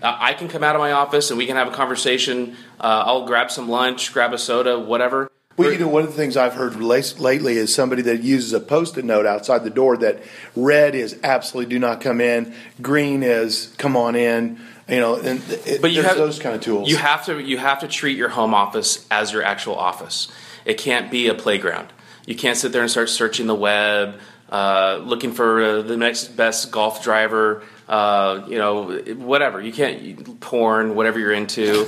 I 0.03 0.35
can 0.35 0.49
come 0.49 0.63
out 0.63 0.75
of 0.75 0.81
my 0.81 0.93
office 0.93 1.31
and 1.31 1.39
we 1.39 1.47
can 1.47 1.57
have 1.57 1.69
a 1.69 1.75
conversation. 1.75 2.57
Uh, 2.81 3.05
I'll 3.07 3.27
grab 3.27 3.51
some 3.51 3.69
lunch, 3.69 4.13
grab 4.13 4.33
a 4.33 4.39
soda, 4.39 4.79
whatever. 4.79 5.31
Well, 5.57 5.73
you 5.73 5.79
know, 5.79 5.89
one 5.89 6.03
of 6.03 6.11
the 6.11 6.17
things 6.17 6.37
I've 6.37 6.53
heard 6.53 6.77
lately 6.77 7.57
is 7.57 7.75
somebody 7.75 8.03
that 8.03 8.23
uses 8.23 8.53
a 8.53 8.61
post-it 8.61 9.07
note 9.07 9.25
outside 9.25 9.65
the 9.65 9.71
door 9.71 9.97
that 9.97 10.23
red 10.55 10.95
is 10.95 11.19
absolutely 11.23 11.71
do 11.71 11.79
not 11.79 12.03
come 12.03 12.21
in, 12.21 12.55
green 12.83 13.23
is 13.23 13.75
come 13.79 13.97
on 13.97 14.17
in. 14.17 14.61
You 14.87 15.01
know, 15.01 15.17
and 15.17 15.43
it, 15.49 15.83
but 15.83 15.91
you 15.91 16.03
have 16.03 16.17
those 16.17 16.39
kind 16.39 16.55
of 16.55 16.61
tools. 16.61 16.89
You 16.89 16.97
have 16.97 17.25
to 17.27 17.43
you 17.43 17.59
have 17.59 17.81
to 17.81 17.89
treat 17.89 18.17
your 18.17 18.29
home 18.29 18.55
office 18.55 19.05
as 19.11 19.33
your 19.33 19.43
actual 19.43 19.75
office. 19.75 20.29
It 20.65 20.79
can't 20.79 21.11
be 21.11 21.27
a 21.27 21.35
playground. 21.35 21.89
You 22.25 22.37
can't 22.37 22.57
sit 22.57 22.71
there 22.73 22.83
and 22.83 22.91
start 22.91 23.09
searching 23.09 23.47
the 23.49 23.55
web, 23.55 24.21
uh, 24.51 25.01
looking 25.03 25.33
for 25.33 25.63
uh, 25.63 25.83
the 25.83 25.97
next 25.97 26.37
best 26.37 26.71
golf 26.71 27.03
driver. 27.03 27.63
Uh, 27.89 28.45
you 28.49 28.59
know, 28.59 28.99
whatever. 29.15 29.61
You 29.61 29.73
can't 29.73 30.41
porn, 30.41 30.97
whatever 30.97 31.21
you're 31.21 31.33
into. 31.33 31.87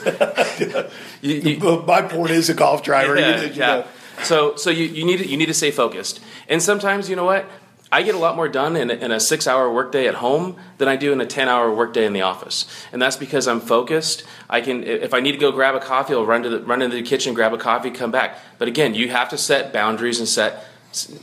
you, 1.23 1.35
you, 1.35 1.83
My 1.87 2.03
porn 2.03 2.31
is 2.31 2.49
a 2.49 2.55
golf 2.55 2.83
driver. 2.83 3.19
Yeah, 3.19 3.43
you, 3.43 3.53
yeah. 3.53 3.87
So, 4.23 4.57
so 4.57 4.71
you, 4.71 4.85
you 4.85 5.05
need 5.05 5.19
to, 5.19 5.29
you 5.29 5.37
need 5.37 5.47
to 5.47 5.55
stay 5.55 5.71
focused. 5.71 6.21
And 6.49 6.63
sometimes, 6.63 7.09
you 7.09 7.17
know 7.17 7.25
what? 7.25 7.49
I 7.91 8.03
get 8.03 8.15
a 8.15 8.19
lot 8.19 8.37
more 8.37 8.49
done 8.49 8.77
in 8.77 8.91
a, 8.91 8.95
in 8.95 9.11
a 9.11 9.19
six 9.19 9.47
hour 9.47 9.73
workday 9.73 10.07
at 10.07 10.17
home 10.17 10.57
than 10.77 10.89
I 10.89 10.97
do 10.97 11.13
in 11.13 11.21
a 11.21 11.27
10 11.27 11.49
hour 11.49 11.75
workday 11.75 12.05
in 12.05 12.13
the 12.13 12.21
office. 12.21 12.67
And 12.93 13.01
that's 13.01 13.17
because 13.17 13.49
I'm 13.49 13.61
focused. 13.61 14.25
I 14.49 14.61
can, 14.61 14.85
if 14.85 15.15
I 15.15 15.21
need 15.21 15.33
to 15.33 15.39
go 15.39 15.53
grab 15.53 15.75
a 15.75 15.81
coffee, 15.81 16.13
I'll 16.15 16.27
run, 16.27 16.43
to 16.43 16.51
the, 16.51 16.61
run 16.61 16.83
into 16.83 16.97
the 16.97 17.03
kitchen, 17.03 17.33
grab 17.33 17.55
a 17.55 17.59
coffee, 17.59 17.91
come 17.91 18.11
back. 18.11 18.39
But 18.59 18.69
again, 18.69 18.95
you 18.95 19.09
have 19.09 19.31
to 19.31 19.39
set 19.39 19.73
boundaries 19.73 20.19
and 20.19 20.29
set, 20.29 20.65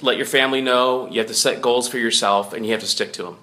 let 0.01 0.17
your 0.17 0.25
family 0.25 0.61
know. 0.61 1.07
You 1.09 1.19
have 1.19 1.27
to 1.27 1.35
set 1.35 1.61
goals 1.61 1.87
for 1.87 1.99
yourself 1.99 2.51
and 2.51 2.65
you 2.65 2.71
have 2.71 2.81
to 2.81 2.87
stick 2.87 3.13
to 3.13 3.23
them. 3.23 3.37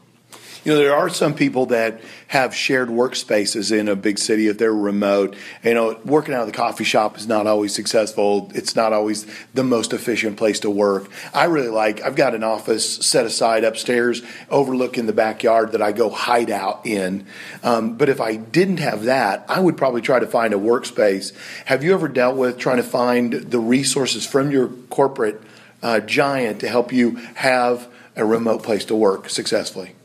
You 0.64 0.72
know, 0.72 0.78
there 0.78 0.94
are 0.94 1.08
some 1.08 1.34
people 1.34 1.66
that 1.66 2.00
have 2.28 2.54
shared 2.54 2.88
workspaces 2.88 3.76
in 3.76 3.88
a 3.88 3.96
big 3.96 4.16
city 4.16 4.46
if 4.46 4.58
they're 4.58 4.72
remote. 4.72 5.34
You 5.64 5.74
know, 5.74 5.98
working 6.04 6.34
out 6.34 6.42
of 6.42 6.46
the 6.46 6.52
coffee 6.52 6.84
shop 6.84 7.18
is 7.18 7.26
not 7.26 7.48
always 7.48 7.74
successful. 7.74 8.48
It's 8.54 8.76
not 8.76 8.92
always 8.92 9.26
the 9.54 9.64
most 9.64 9.92
efficient 9.92 10.36
place 10.36 10.60
to 10.60 10.70
work. 10.70 11.10
I 11.34 11.46
really 11.46 11.68
like, 11.68 12.02
I've 12.02 12.14
got 12.14 12.36
an 12.36 12.44
office 12.44 13.04
set 13.04 13.26
aside 13.26 13.64
upstairs 13.64 14.22
overlooking 14.50 15.06
the 15.06 15.12
backyard 15.12 15.72
that 15.72 15.82
I 15.82 15.90
go 15.90 16.10
hide 16.10 16.50
out 16.50 16.86
in. 16.86 17.26
Um, 17.64 17.96
but 17.96 18.08
if 18.08 18.20
I 18.20 18.36
didn't 18.36 18.78
have 18.78 19.04
that, 19.04 19.44
I 19.48 19.58
would 19.58 19.76
probably 19.76 20.00
try 20.00 20.20
to 20.20 20.28
find 20.28 20.54
a 20.54 20.58
workspace. 20.58 21.32
Have 21.64 21.82
you 21.82 21.92
ever 21.92 22.06
dealt 22.06 22.36
with 22.36 22.58
trying 22.58 22.76
to 22.76 22.84
find 22.84 23.32
the 23.32 23.58
resources 23.58 24.24
from 24.24 24.52
your 24.52 24.68
corporate 24.90 25.42
uh, 25.82 25.98
giant 25.98 26.60
to 26.60 26.68
help 26.68 26.92
you 26.92 27.16
have 27.34 27.88
a 28.14 28.24
remote 28.24 28.62
place 28.62 28.84
to 28.84 28.94
work 28.94 29.28
successfully? 29.28 29.96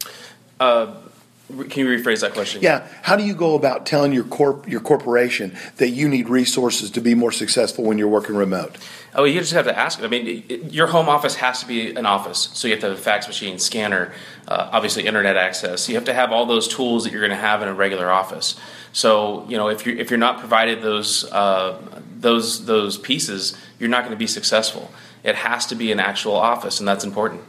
Uh, 0.60 0.94
can 1.48 1.86
you 1.86 1.98
rephrase 1.98 2.22
that 2.22 2.34
question? 2.34 2.62
Yeah. 2.62 2.86
How 3.04 3.16
do 3.16 3.24
you 3.24 3.34
go 3.34 3.56
about 3.56 3.86
telling 3.86 4.12
your 4.12 4.26
corp 4.26 4.68
your 4.68 4.82
corporation 4.82 5.56
that 5.78 5.90
you 5.90 6.10
need 6.10 6.28
resources 6.28 6.92
to 6.92 7.02
be 7.02 7.16
more 7.16 7.32
successful 7.32 7.86
when 7.86 7.98
you're 7.98 8.10
working 8.10 8.36
remote? 8.36 8.78
Oh, 9.16 9.24
you 9.24 9.40
just 9.40 9.54
have 9.54 9.66
to 9.66 9.78
ask. 9.78 10.04
I 10.04 10.08
mean, 10.08 10.44
your 10.70 10.88
home 10.88 11.08
office 11.08 11.36
has 11.36 11.62
to 11.62 11.68
be 11.68 11.96
an 11.96 12.06
office, 12.06 12.50
so 12.54 12.68
you 12.68 12.74
have 12.74 12.82
to 12.82 12.90
have 12.90 12.98
a 12.98 13.02
fax 13.02 13.28
machine, 13.28 13.60
scanner, 13.60 14.14
uh, 14.48 14.70
obviously 14.74 15.08
internet 15.08 15.38
access. 15.38 15.88
You 15.88 15.96
have 15.96 16.04
to 16.06 16.14
have 16.14 16.34
all 16.34 16.46
those 16.46 16.68
tools 16.68 17.06
that 17.06 17.14
you're 17.14 17.22
going 17.22 17.32
to 17.32 17.38
have 17.38 17.62
in 17.62 17.70
a 17.70 17.74
regular 17.74 18.12
office. 18.12 18.56
So, 18.92 19.46
you 19.48 19.56
know, 19.56 19.70
if 19.70 19.86
you're 19.86 19.96
if 19.96 20.12
you're 20.12 20.20
not 20.20 20.40
provided 20.40 20.82
those 20.82 21.24
uh, 21.32 21.82
those 22.20 22.66
those 22.66 22.98
pieces, 22.98 23.58
you're 23.80 23.90
not 23.90 24.02
going 24.02 24.12
to 24.12 24.18
be 24.18 24.28
successful. 24.28 24.92
It 25.24 25.36
has 25.36 25.66
to 25.68 25.76
be 25.76 25.94
an 25.94 26.02
actual 26.02 26.36
office, 26.36 26.80
and 26.80 26.88
that's 26.88 27.06
important. 27.06 27.42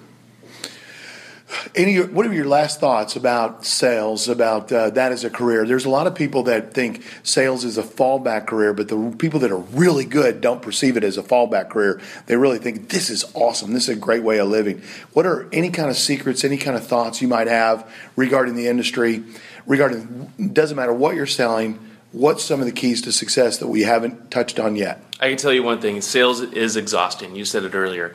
Any, 1.75 1.99
what 1.99 2.27
are 2.27 2.33
your 2.33 2.47
last 2.47 2.79
thoughts 2.79 3.17
about 3.17 3.65
sales, 3.65 4.29
about 4.29 4.71
uh, 4.71 4.91
that 4.91 5.13
as 5.13 5.25
a 5.25 5.31
career? 5.31 5.65
There's 5.67 5.87
a 5.87 5.91
lot 5.91 6.07
of 6.07 6.15
people 6.15 6.43
that 6.45 6.75
think 6.75 7.03
sales 7.23 7.65
is 7.65 7.79
a 7.79 7.83
fallback 7.83 8.47
career, 8.47 8.75
but 8.75 8.89
the 8.89 9.15
people 9.19 9.41
that 9.41 9.51
are 9.51 9.59
really 9.59 10.05
good 10.05 10.43
don't 10.43 10.61
perceive 10.61 10.97
it 10.99 11.05
as 11.05 11.17
a 11.17 11.23
fallback 11.23 11.71
career. 11.71 12.01
They 12.27 12.37
really 12.37 12.59
think 12.59 12.91
this 12.91 13.09
is 13.09 13.25
awesome. 13.35 13.73
This 13.73 13.89
is 13.89 13.97
a 13.97 14.01
great 14.01 14.23
way 14.23 14.39
of 14.39 14.49
living. 14.49 14.83
What 15.15 15.25
are 15.25 15.49
any 15.51 15.71
kind 15.71 15.89
of 15.89 15.97
secrets, 15.97 16.45
any 16.45 16.59
kind 16.59 16.77
of 16.77 16.87
thoughts 16.87 17.23
you 17.23 17.29
might 17.29 17.47
have 17.47 17.91
regarding 18.15 18.55
the 18.55 18.69
industry? 18.69 19.25
Regarding, 19.67 20.33
doesn't 20.53 20.77
matter 20.77 20.93
what 20.93 21.15
you're 21.15 21.27
selling, 21.27 21.79
what's 22.13 22.45
some 22.45 22.61
of 22.61 22.67
the 22.67 22.73
keys 22.73 23.01
to 23.03 23.13
success 23.13 23.59
that 23.59 23.69
we 23.69 23.83
haven't 23.83 24.31
touched 24.31 24.61
on 24.61 24.77
yet? 24.77 25.03
I 25.19 25.29
can 25.29 25.39
tell 25.39 25.53
you 25.53 25.63
one 25.63 25.81
thing 25.81 26.01
sales 26.03 26.41
is 26.41 26.77
exhausting. 26.77 27.37
You 27.37 27.47
said 27.47 27.65
it 27.65 27.75
earlier 27.75 28.15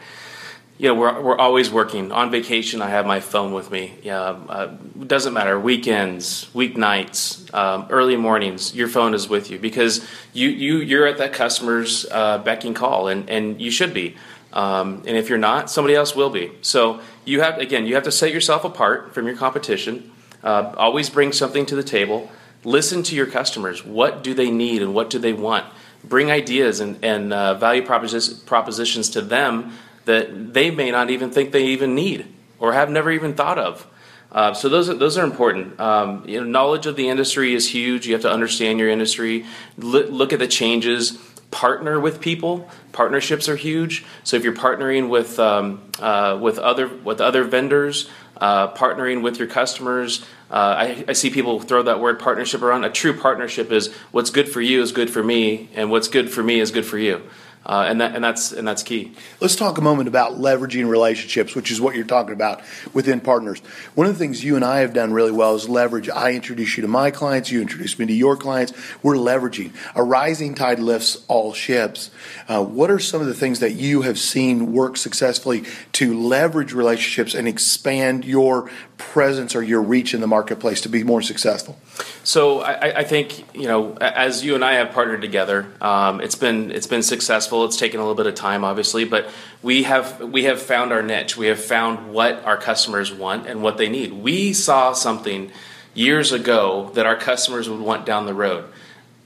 you 0.77 0.87
know, 0.87 0.95
we're, 0.95 1.21
we're 1.21 1.37
always 1.37 1.69
working. 1.69 2.11
On 2.11 2.31
vacation, 2.31 2.81
I 2.81 2.89
have 2.89 3.05
my 3.05 3.19
phone 3.19 3.53
with 3.53 3.69
me. 3.69 3.97
Yeah, 4.01 4.19
uh, 4.21 4.75
doesn't 5.05 5.33
matter. 5.33 5.59
Weekends, 5.59 6.49
weeknights, 6.53 7.53
um, 7.53 7.85
early 7.89 8.17
mornings, 8.17 8.73
your 8.73 8.87
phone 8.87 9.13
is 9.13 9.29
with 9.29 9.51
you 9.51 9.59
because 9.59 10.05
you, 10.33 10.49
you, 10.49 10.77
you're 10.77 11.05
at 11.05 11.19
that 11.19 11.33
customer's 11.33 12.07
uh, 12.11 12.39
beck 12.39 12.65
and 12.65 12.75
call, 12.75 13.07
and, 13.07 13.29
and 13.29 13.61
you 13.61 13.69
should 13.69 13.93
be. 13.93 14.15
Um, 14.51 15.03
and 15.05 15.15
if 15.15 15.29
you're 15.29 15.37
not, 15.37 15.69
somebody 15.69 15.95
else 15.95 16.15
will 16.15 16.29
be. 16.29 16.51
So 16.61 17.01
you 17.25 17.41
have, 17.41 17.59
again, 17.59 17.85
you 17.85 17.95
have 17.95 18.03
to 18.03 18.11
set 18.11 18.31
yourself 18.31 18.63
apart 18.63 19.13
from 19.13 19.27
your 19.27 19.35
competition. 19.35 20.11
Uh, 20.43 20.73
always 20.77 21.09
bring 21.09 21.31
something 21.31 21.65
to 21.67 21.75
the 21.75 21.83
table. 21.83 22.31
Listen 22.63 23.03
to 23.03 23.15
your 23.15 23.25
customers. 23.27 23.85
What 23.85 24.23
do 24.23 24.33
they 24.33 24.49
need 24.49 24.81
and 24.81 24.93
what 24.93 25.09
do 25.09 25.19
they 25.19 25.33
want? 25.33 25.65
Bring 26.03 26.31
ideas 26.31 26.79
and, 26.79 27.03
and 27.03 27.31
uh, 27.31 27.53
value 27.55 27.83
propositions 27.83 29.09
to 29.11 29.21
them 29.21 29.73
that 30.05 30.53
they 30.53 30.71
may 30.71 30.91
not 30.91 31.09
even 31.09 31.31
think 31.31 31.51
they 31.51 31.67
even 31.67 31.95
need 31.95 32.27
or 32.59 32.73
have 32.73 32.89
never 32.89 33.11
even 33.11 33.33
thought 33.33 33.57
of. 33.57 33.87
Uh, 34.31 34.53
so 34.53 34.67
those 34.67 34.89
are, 34.89 34.95
those 34.95 35.17
are 35.17 35.23
important. 35.23 35.79
Um, 35.79 36.27
you 36.27 36.39
know, 36.39 36.45
knowledge 36.45 36.87
of 36.87 36.95
the 36.95 37.07
industry 37.09 37.53
is 37.53 37.69
huge. 37.69 38.07
You 38.07 38.13
have 38.13 38.23
to 38.23 38.31
understand 38.31 38.79
your 38.79 38.89
industry. 38.89 39.45
L- 39.81 40.09
look 40.09 40.33
at 40.33 40.39
the 40.39 40.47
changes. 40.47 41.19
Partner 41.51 41.99
with 41.99 42.19
people. 42.19 42.67
Partnerships 42.93 43.47
are 43.47 43.55
huge. 43.55 44.03
So 44.23 44.35
if 44.35 44.43
you're 44.43 44.53
partnering 44.53 45.09
with 45.09 45.37
um, 45.37 45.83
uh, 45.99 46.39
with 46.41 46.57
other 46.57 46.87
with 46.87 47.21
other 47.21 47.43
vendors, 47.43 48.09
uh, 48.37 48.73
partnering 48.73 49.21
with 49.21 49.37
your 49.37 49.47
customers. 49.47 50.25
Uh, 50.49 50.55
I, 50.55 51.05
I, 51.07 51.13
see 51.13 51.29
people 51.29 51.59
throw 51.59 51.83
that 51.83 51.99
word 51.99 52.19
partnership 52.19 52.61
around. 52.61 52.83
A 52.83 52.89
true 52.89 53.17
partnership 53.17 53.71
is 53.71 53.93
what's 54.11 54.29
good 54.29 54.49
for 54.49 54.61
you 54.61 54.81
is 54.81 54.91
good 54.91 55.09
for 55.09 55.23
me, 55.23 55.69
and 55.73 55.89
what's 55.89 56.07
good 56.07 56.29
for 56.31 56.43
me 56.43 56.59
is 56.59 56.71
good 56.71 56.85
for 56.85 56.97
you. 56.97 57.21
Uh, 57.65 57.85
and 57.87 58.01
that 58.01 58.13
and 58.13 58.23
that's 58.23 58.51
and 58.51 58.67
that's 58.67 58.83
key. 58.83 59.13
Let's 59.39 59.55
talk 59.55 59.77
a 59.77 59.81
moment 59.81 60.09
about 60.09 60.33
leveraging 60.33 60.89
relationships, 60.89 61.55
which 61.55 61.71
is 61.71 61.79
what 61.79 61.95
you're 61.95 62.03
talking 62.03 62.33
about 62.33 62.61
within 62.93 63.21
partners. 63.21 63.59
One 63.95 64.05
of 64.05 64.13
the 64.13 64.19
things 64.19 64.43
you 64.43 64.57
and 64.57 64.65
I 64.65 64.79
have 64.79 64.93
done 64.93 65.13
really 65.13 65.31
well 65.31 65.55
is 65.55 65.69
leverage. 65.69 66.09
I 66.09 66.33
introduce 66.33 66.75
you 66.75 66.81
to 66.81 66.89
my 66.89 67.09
clients, 67.09 67.51
you 67.51 67.61
introduce 67.61 67.97
me 67.97 68.05
to 68.05 68.13
your 68.13 68.35
clients. 68.35 68.73
We're 69.01 69.15
leveraging. 69.15 69.71
A 69.95 70.03
rising 70.03 70.55
tide 70.55 70.79
lifts 70.79 71.23
all 71.29 71.53
ships. 71.53 72.11
Uh, 72.49 72.63
what 72.63 72.91
are 72.91 72.99
some 72.99 73.21
of 73.21 73.27
the 73.27 73.33
things 73.33 73.61
that 73.61 73.71
you 73.71 74.01
have 74.01 74.19
seen 74.19 74.73
work 74.73 74.97
successfully 74.97 75.63
to 75.93 76.19
leverage 76.19 76.73
relationships 76.73 77.33
and 77.33 77.47
expand 77.47 78.25
your 78.25 78.69
presence 78.97 79.55
or 79.55 79.63
your 79.63 79.81
reach 79.81 80.13
in 80.13 80.19
the 80.19 80.27
marketplace 80.27 80.81
to 80.81 80.89
be 80.89 81.03
more 81.03 81.21
successful? 81.21 81.77
So 82.23 82.61
I, 82.61 82.99
I 82.99 83.03
think 83.03 83.53
you 83.53 83.67
know, 83.67 83.97
as 83.99 84.45
you 84.45 84.55
and 84.55 84.63
I 84.63 84.73
have 84.75 84.93
partnered 84.93 85.21
together, 85.21 85.67
um, 85.81 86.21
it's 86.21 86.35
been 86.35 86.71
it's 86.71 86.87
been 86.87 87.03
successful. 87.03 87.65
It's 87.65 87.75
taken 87.75 87.99
a 87.99 88.03
little 88.03 88.15
bit 88.15 88.27
of 88.27 88.35
time, 88.35 88.63
obviously, 88.63 89.03
but 89.03 89.29
we 89.61 89.83
have 89.83 90.21
we 90.21 90.45
have 90.45 90.61
found 90.61 90.93
our 90.93 91.03
niche. 91.03 91.35
We 91.35 91.47
have 91.47 91.59
found 91.59 92.13
what 92.13 92.43
our 92.45 92.55
customers 92.55 93.11
want 93.11 93.45
and 93.45 93.61
what 93.61 93.77
they 93.77 93.89
need. 93.89 94.13
We 94.13 94.53
saw 94.53 94.93
something 94.93 95.51
years 95.93 96.31
ago 96.31 96.91
that 96.93 97.05
our 97.05 97.17
customers 97.17 97.69
would 97.69 97.81
want 97.81 98.05
down 98.05 98.25
the 98.25 98.33
road 98.33 98.65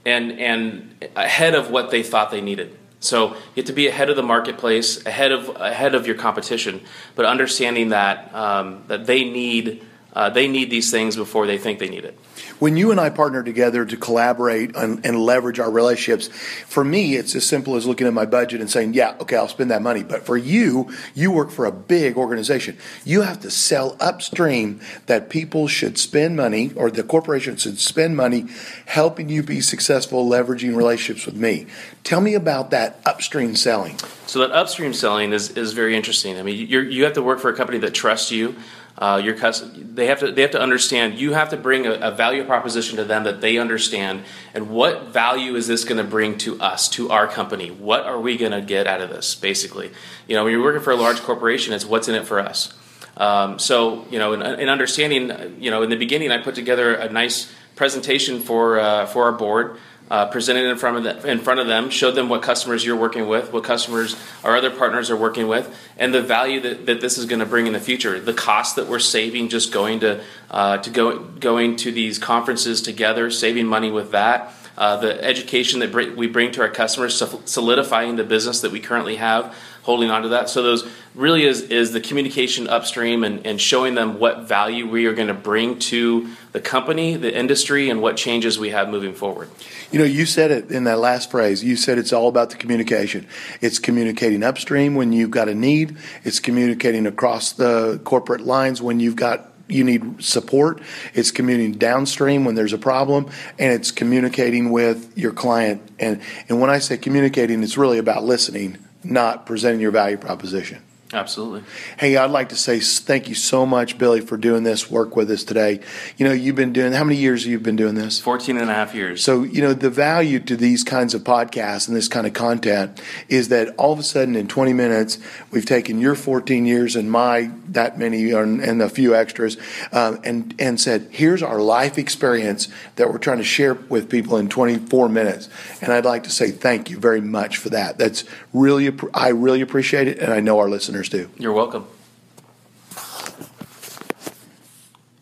and 0.04 0.32
and 0.40 1.08
ahead 1.14 1.54
of 1.54 1.70
what 1.70 1.90
they 1.90 2.02
thought 2.02 2.32
they 2.32 2.40
needed. 2.40 2.76
So 3.00 3.28
you 3.28 3.36
have 3.58 3.66
to 3.66 3.72
be 3.72 3.86
ahead 3.86 4.10
of 4.10 4.16
the 4.16 4.24
marketplace, 4.24 5.06
ahead 5.06 5.30
of 5.30 5.48
ahead 5.50 5.94
of 5.94 6.06
your 6.06 6.16
competition, 6.16 6.80
but 7.14 7.26
understanding 7.26 7.90
that 7.90 8.34
um, 8.34 8.82
that 8.88 9.06
they 9.06 9.22
need 9.22 9.84
uh, 10.14 10.30
they 10.30 10.48
need 10.48 10.68
these 10.68 10.90
things 10.90 11.14
before 11.14 11.46
they 11.46 11.58
think 11.58 11.78
they 11.78 11.88
need 11.88 12.04
it. 12.04 12.18
When 12.58 12.76
you 12.76 12.90
and 12.90 12.98
I 12.98 13.10
partner 13.10 13.42
together 13.42 13.84
to 13.84 13.96
collaborate 13.96 14.74
and, 14.74 15.04
and, 15.04 15.18
leverage 15.18 15.60
our 15.60 15.70
relationships, 15.70 16.28
for 16.66 16.82
me, 16.84 17.16
it's 17.16 17.34
as 17.34 17.44
simple 17.46 17.76
as 17.76 17.86
looking 17.86 18.06
at 18.06 18.12
my 18.12 18.26
budget 18.26 18.60
and 18.60 18.70
saying, 18.70 18.94
yeah, 18.94 19.16
okay, 19.20 19.36
I'll 19.36 19.48
spend 19.48 19.70
that 19.70 19.82
money. 19.82 20.02
But 20.02 20.24
for 20.24 20.36
you, 20.36 20.90
you 21.14 21.30
work 21.30 21.50
for 21.50 21.66
a 21.66 21.72
big 21.72 22.16
organization. 22.16 22.76
You 23.04 23.22
have 23.22 23.40
to 23.40 23.50
sell 23.50 23.96
upstream 24.00 24.80
that 25.06 25.28
people 25.28 25.68
should 25.68 25.98
spend 25.98 26.36
money 26.36 26.72
or 26.74 26.90
the 26.90 27.02
corporation 27.02 27.56
should 27.56 27.78
spend 27.78 28.16
money 28.16 28.46
helping 28.86 29.28
you 29.28 29.42
be 29.42 29.60
successful 29.60 30.28
leveraging 30.28 30.76
relationships 30.76 31.26
with 31.26 31.36
me. 31.36 31.66
Tell 32.04 32.20
me 32.20 32.34
about 32.34 32.70
that 32.70 33.00
upstream 33.04 33.54
selling. 33.54 33.98
So 34.26 34.40
that 34.40 34.50
upstream 34.52 34.94
selling 34.94 35.32
is, 35.32 35.50
is 35.50 35.72
very 35.72 35.96
interesting. 35.96 36.38
I 36.38 36.42
mean, 36.42 36.68
you 36.68 36.80
you 36.80 37.04
have 37.04 37.14
to 37.14 37.22
work 37.22 37.40
for 37.40 37.50
a 37.50 37.56
company 37.56 37.78
that 37.78 37.94
trusts 37.94 38.30
you 38.30 38.56
uh, 38.98 39.20
your 39.22 39.34
they 39.34 40.06
have 40.06 40.18
to 40.18 40.32
they 40.32 40.42
have 40.42 40.50
to 40.50 40.60
understand 40.60 41.18
you 41.20 41.32
have 41.32 41.50
to 41.50 41.56
bring 41.56 41.86
a, 41.86 41.92
a, 41.92 42.10
value 42.10 42.44
proposition 42.44 42.96
to 42.96 43.04
them 43.04 43.24
that 43.24 43.40
they 43.40 43.56
understand. 43.56 44.24
And 44.54 44.70
what 44.70 45.08
value 45.12 45.54
is 45.54 45.68
this 45.68 45.84
going 45.84 46.04
to 46.04 46.10
bring 46.10 46.36
to 46.38 46.60
us 46.60 46.88
to 46.90 47.08
our 47.10 47.28
company? 47.28 47.70
What 47.70 48.04
are 48.06 48.18
we 48.18 48.36
going 48.36 48.50
to 48.50 48.60
get 48.60 48.88
out 48.88 49.00
of 49.00 49.10
this 49.10 49.36
basically? 49.36 49.92
You 50.26 50.34
know 50.34 50.42
when 50.42 50.52
you're 50.52 50.64
working 50.64 50.82
for 50.82 50.90
a 50.90 50.96
large 50.96 51.20
corporation 51.20 51.72
it's 51.74 51.84
what's 51.84 52.08
in 52.08 52.16
it 52.16 52.26
for 52.26 52.40
us. 52.40 52.74
Um, 53.16 53.60
so 53.60 54.04
you 54.10 54.18
know 54.18 54.32
in, 54.32 54.42
in, 54.42 54.68
understanding 54.68 55.56
you 55.60 55.70
know 55.70 55.82
in 55.82 55.90
the 55.90 55.96
beginning 55.96 56.30
i 56.30 56.38
put 56.38 56.54
together 56.54 56.94
a 56.94 57.08
nice 57.08 57.52
presentation 57.76 58.40
for 58.40 58.78
uh, 58.78 59.06
for 59.06 59.24
our 59.24 59.32
board 59.32 59.78
uh, 60.10 60.26
presented 60.26 60.64
in 60.66 60.76
front 60.76 60.96
of 60.96 61.04
them, 61.04 61.26
in 61.26 61.38
front 61.38 61.60
of 61.60 61.66
them, 61.66 61.90
showed 61.90 62.12
them 62.12 62.28
what 62.28 62.42
customers 62.42 62.84
you're 62.84 62.96
working 62.96 63.28
with, 63.28 63.52
what 63.52 63.64
customers 63.64 64.16
our 64.44 64.56
other 64.56 64.70
partners 64.70 65.10
are 65.10 65.16
working 65.16 65.48
with, 65.48 65.74
and 65.96 66.14
the 66.14 66.22
value 66.22 66.60
that, 66.60 66.86
that 66.86 67.00
this 67.00 67.18
is 67.18 67.26
going 67.26 67.40
to 67.40 67.46
bring 67.46 67.66
in 67.66 67.72
the 67.72 67.80
future. 67.80 68.18
The 68.18 68.34
cost 68.34 68.76
that 68.76 68.86
we're 68.88 68.98
saving 68.98 69.48
just 69.48 69.72
going 69.72 70.00
to 70.00 70.22
uh, 70.50 70.78
to 70.78 70.90
go 70.90 71.18
going 71.18 71.76
to 71.76 71.92
these 71.92 72.18
conferences 72.18 72.82
together, 72.82 73.30
saving 73.30 73.66
money 73.66 73.90
with 73.90 74.12
that. 74.12 74.52
Uh, 74.78 74.96
the 74.96 75.24
education 75.24 75.80
that 75.80 75.92
we 76.16 76.28
bring 76.28 76.52
to 76.52 76.60
our 76.60 76.68
customers, 76.68 77.20
solidifying 77.46 78.14
the 78.14 78.22
business 78.22 78.60
that 78.60 78.70
we 78.70 78.78
currently 78.78 79.16
have, 79.16 79.52
holding 79.88 80.10
on 80.10 80.20
to 80.20 80.28
that. 80.28 80.50
So 80.50 80.62
those 80.62 80.86
really 81.14 81.44
is 81.44 81.62
is 81.62 81.92
the 81.92 82.00
communication 82.02 82.68
upstream 82.68 83.24
and, 83.24 83.46
and 83.46 83.58
showing 83.58 83.94
them 83.94 84.18
what 84.18 84.46
value 84.46 84.86
we 84.86 85.06
are 85.06 85.14
going 85.14 85.28
to 85.28 85.40
bring 85.50 85.78
to 85.78 86.28
the 86.52 86.60
company, 86.60 87.16
the 87.16 87.34
industry, 87.34 87.88
and 87.88 88.02
what 88.02 88.18
changes 88.18 88.58
we 88.58 88.68
have 88.68 88.90
moving 88.90 89.14
forward. 89.14 89.48
You 89.90 89.98
know, 89.98 90.04
you 90.04 90.26
said 90.26 90.50
it 90.50 90.70
in 90.70 90.84
that 90.84 90.98
last 90.98 91.30
phrase. 91.30 91.64
You 91.64 91.74
said 91.74 91.96
it's 91.96 92.12
all 92.12 92.28
about 92.28 92.50
the 92.50 92.56
communication. 92.56 93.26
It's 93.62 93.78
communicating 93.78 94.42
upstream 94.42 94.94
when 94.94 95.10
you've 95.10 95.30
got 95.30 95.48
a 95.48 95.54
need. 95.54 95.96
It's 96.22 96.38
communicating 96.38 97.06
across 97.06 97.52
the 97.52 97.98
corporate 98.04 98.42
lines 98.42 98.82
when 98.82 99.00
you've 99.00 99.16
got 99.16 99.50
you 99.68 99.84
need 99.84 100.22
support. 100.22 100.82
It's 101.14 101.30
communicating 101.30 101.78
downstream 101.78 102.44
when 102.44 102.56
there's 102.56 102.74
a 102.74 102.78
problem, 102.78 103.30
and 103.58 103.72
it's 103.72 103.90
communicating 103.90 104.70
with 104.70 105.16
your 105.16 105.32
client. 105.32 105.80
And 105.98 106.20
and 106.50 106.60
when 106.60 106.68
I 106.68 106.78
say 106.78 106.98
communicating, 106.98 107.62
it's 107.62 107.78
really 107.78 107.96
about 107.96 108.22
listening 108.24 108.76
not 109.04 109.46
presenting 109.46 109.80
your 109.80 109.90
value 109.90 110.16
proposition. 110.16 110.82
Absolutely. 111.12 111.62
Hey, 111.98 112.18
I'd 112.18 112.30
like 112.30 112.50
to 112.50 112.56
say 112.56 112.80
thank 112.80 113.30
you 113.30 113.34
so 113.34 113.64
much, 113.64 113.96
Billy, 113.96 114.20
for 114.20 114.36
doing 114.36 114.62
this 114.62 114.90
work 114.90 115.16
with 115.16 115.30
us 115.30 115.42
today. 115.42 115.80
You 116.18 116.26
know, 116.26 116.34
you've 116.34 116.54
been 116.54 116.74
doing, 116.74 116.92
how 116.92 117.04
many 117.04 117.16
years 117.16 117.44
have 117.44 117.50
you 117.50 117.58
been 117.58 117.76
doing 117.76 117.94
this? 117.94 118.20
14 118.20 118.58
and 118.58 118.68
a 118.68 118.74
half 118.74 118.94
years. 118.94 119.24
So, 119.24 119.42
you 119.42 119.62
know, 119.62 119.72
the 119.72 119.88
value 119.88 120.38
to 120.40 120.54
these 120.54 120.84
kinds 120.84 121.14
of 121.14 121.24
podcasts 121.24 121.88
and 121.88 121.96
this 121.96 122.08
kind 122.08 122.26
of 122.26 122.34
content 122.34 123.00
is 123.28 123.48
that 123.48 123.74
all 123.76 123.92
of 123.92 123.98
a 123.98 124.02
sudden 124.02 124.36
in 124.36 124.48
20 124.48 124.74
minutes, 124.74 125.18
we've 125.50 125.64
taken 125.64 125.98
your 125.98 126.14
14 126.14 126.66
years 126.66 126.94
and 126.94 127.10
my 127.10 127.50
that 127.70 127.98
many 127.98 128.30
and, 128.32 128.82
a 128.82 128.88
few 128.88 129.14
extras 129.14 129.56
um, 129.92 130.20
and, 130.24 130.54
and 130.58 130.78
said, 130.78 131.08
here's 131.10 131.42
our 131.42 131.60
life 131.60 131.98
experience 131.98 132.68
that 132.96 133.10
we're 133.10 133.18
trying 133.18 133.38
to 133.38 133.44
share 133.44 133.74
with 133.74 134.10
people 134.10 134.36
in 134.36 134.48
24 134.48 135.08
minutes. 135.08 135.48
And 135.80 135.90
I'd 135.90 136.04
like 136.04 136.24
to 136.24 136.30
say 136.30 136.50
thank 136.50 136.90
you 136.90 136.98
very 136.98 137.20
much 137.20 137.56
for 137.56 137.70
that. 137.70 137.96
That's 137.98 138.24
really, 138.52 138.94
I 139.14 139.28
really 139.28 139.62
appreciate 139.62 140.06
it. 140.06 140.18
And 140.18 140.32
I 140.32 140.40
know 140.40 140.58
our 140.58 140.68
listeners 140.68 140.97
listeners 140.98 141.08
do. 141.08 141.30
You're 141.40 141.52
welcome. 141.52 141.86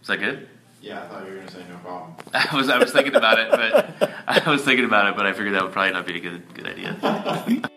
Is 0.00 0.08
that 0.08 0.18
good? 0.18 0.48
Yeah, 0.80 1.02
I 1.02 1.08
thought 1.08 1.24
you 1.24 1.30
were 1.30 1.36
going 1.36 1.48
to 1.48 1.52
say 1.52 1.64
no 1.68 1.76
problem. 1.78 2.14
I 2.34 2.56
was 2.56 2.68
I 2.68 2.78
was 2.78 2.92
thinking 2.92 3.16
about 3.16 3.38
it, 3.38 3.50
but 3.50 4.10
I 4.26 4.50
was 4.50 4.62
thinking 4.62 4.84
about 4.84 5.08
it, 5.08 5.16
but 5.16 5.26
I 5.26 5.32
figured 5.32 5.54
that 5.54 5.64
would 5.64 5.72
probably 5.72 5.92
not 5.92 6.06
be 6.06 6.16
a 6.16 6.20
good 6.20 6.42
good 6.54 6.66
idea. 6.66 6.94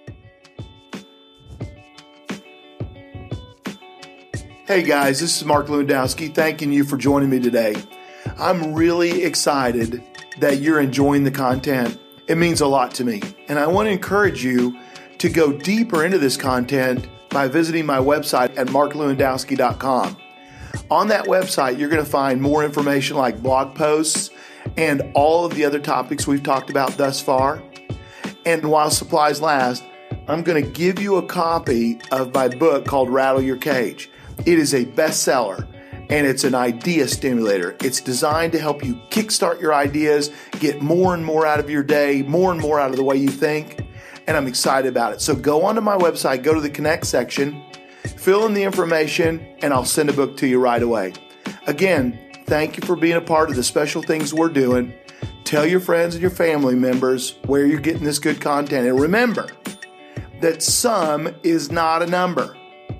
hey 4.67 4.83
guys, 4.83 5.19
this 5.19 5.37
is 5.37 5.43
Mark 5.43 5.67
Lewandowski 5.67 6.33
thanking 6.33 6.71
you 6.71 6.83
for 6.83 6.97
joining 6.97 7.29
me 7.29 7.39
today. 7.39 7.75
I'm 8.37 8.73
really 8.73 9.23
excited 9.23 10.03
that 10.39 10.59
you're 10.59 10.79
enjoying 10.79 11.23
the 11.23 11.31
content. 11.31 11.97
It 12.27 12.37
means 12.37 12.61
a 12.61 12.67
lot 12.67 12.93
to 12.95 13.03
me, 13.03 13.21
and 13.47 13.57
I 13.57 13.67
want 13.67 13.87
to 13.87 13.91
encourage 13.91 14.43
you 14.43 14.77
to 15.17 15.29
go 15.29 15.51
deeper 15.51 16.05
into 16.05 16.19
this 16.19 16.37
content 16.37 17.07
by 17.29 17.47
visiting 17.47 17.85
my 17.85 17.97
website 17.97 18.57
at 18.57 18.67
marklewandowski.com. 18.67 20.17
On 20.91 21.07
that 21.09 21.25
website, 21.25 21.77
you're 21.77 21.89
going 21.89 22.03
to 22.03 22.09
find 22.09 22.41
more 22.41 22.63
information 22.63 23.17
like 23.17 23.41
blog 23.41 23.75
posts 23.75 24.31
and 24.77 25.01
all 25.13 25.45
of 25.45 25.55
the 25.55 25.65
other 25.65 25.79
topics 25.79 26.27
we've 26.27 26.43
talked 26.43 26.69
about 26.69 26.97
thus 26.97 27.21
far. 27.21 27.61
And 28.45 28.69
while 28.69 28.89
supplies 28.89 29.41
last, 29.41 29.83
I'm 30.27 30.43
going 30.43 30.63
to 30.63 30.69
give 30.69 30.99
you 30.99 31.17
a 31.17 31.25
copy 31.25 31.99
of 32.11 32.33
my 32.33 32.47
book 32.47 32.85
called 32.85 33.09
Rattle 33.09 33.41
Your 33.41 33.57
Cage. 33.57 34.09
It 34.45 34.59
is 34.59 34.73
a 34.73 34.85
bestseller 34.85 35.67
and 36.09 36.25
it's 36.25 36.43
an 36.43 36.55
idea 36.55 37.07
stimulator. 37.07 37.75
It's 37.83 38.01
designed 38.01 38.53
to 38.53 38.59
help 38.59 38.83
you 38.83 38.95
kickstart 39.09 39.61
your 39.61 39.73
ideas, 39.73 40.31
get 40.59 40.81
more 40.81 41.13
and 41.13 41.23
more 41.23 41.45
out 41.45 41.59
of 41.59 41.69
your 41.69 41.83
day, 41.83 42.23
more 42.23 42.51
and 42.51 42.59
more 42.59 42.79
out 42.79 42.89
of 42.89 42.95
the 42.95 43.03
way 43.03 43.17
you 43.17 43.29
think 43.29 43.85
and 44.29 44.37
I'm 44.37 44.45
excited 44.45 44.87
about 44.87 45.11
it. 45.11 45.21
So 45.21 45.35
go 45.35 45.65
onto 45.65 45.81
my 45.81 45.97
website, 45.97 46.43
go 46.43 46.53
to 46.53 46.61
the 46.61 46.69
Connect 46.69 47.03
section, 47.07 47.63
fill 48.15 48.45
in 48.45 48.53
the 48.53 48.61
information, 48.61 49.39
and 49.63 49.73
I'll 49.73 49.85
send 49.85 50.07
a 50.07 50.13
book 50.13 50.37
to 50.37 50.47
you 50.47 50.59
right 50.59 50.83
away. 50.83 51.13
Again, 51.65 52.43
thank 52.45 52.77
you 52.77 52.85
for 52.85 52.95
being 52.95 53.15
a 53.15 53.21
part 53.21 53.49
of 53.49 53.55
the 53.55 53.63
special 53.63 54.03
things 54.03 54.31
we're 54.31 54.49
doing. 54.49 54.93
Tell 55.45 55.65
your 55.65 55.79
friends 55.79 56.13
and 56.13 56.21
your 56.21 56.29
family 56.29 56.75
members 56.75 57.39
where 57.47 57.65
you're 57.65 57.79
getting 57.79 58.03
this 58.03 58.19
good 58.19 58.39
content. 58.39 58.87
And 58.87 58.99
remember 58.99 59.49
that 60.41 60.61
some 60.61 61.33
is 61.41 61.71
not 61.71 62.03
a 62.03 62.05
number, 62.05 62.55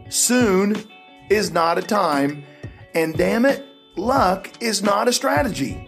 soon 0.10 0.84
is 1.30 1.52
not 1.52 1.78
a 1.78 1.84
time, 1.84 2.44
and 2.96 3.16
damn 3.16 3.46
it, 3.46 3.68
luck 3.96 4.50
is 4.62 4.82
not 4.82 5.08
a 5.08 5.14
strategy. 5.14 5.86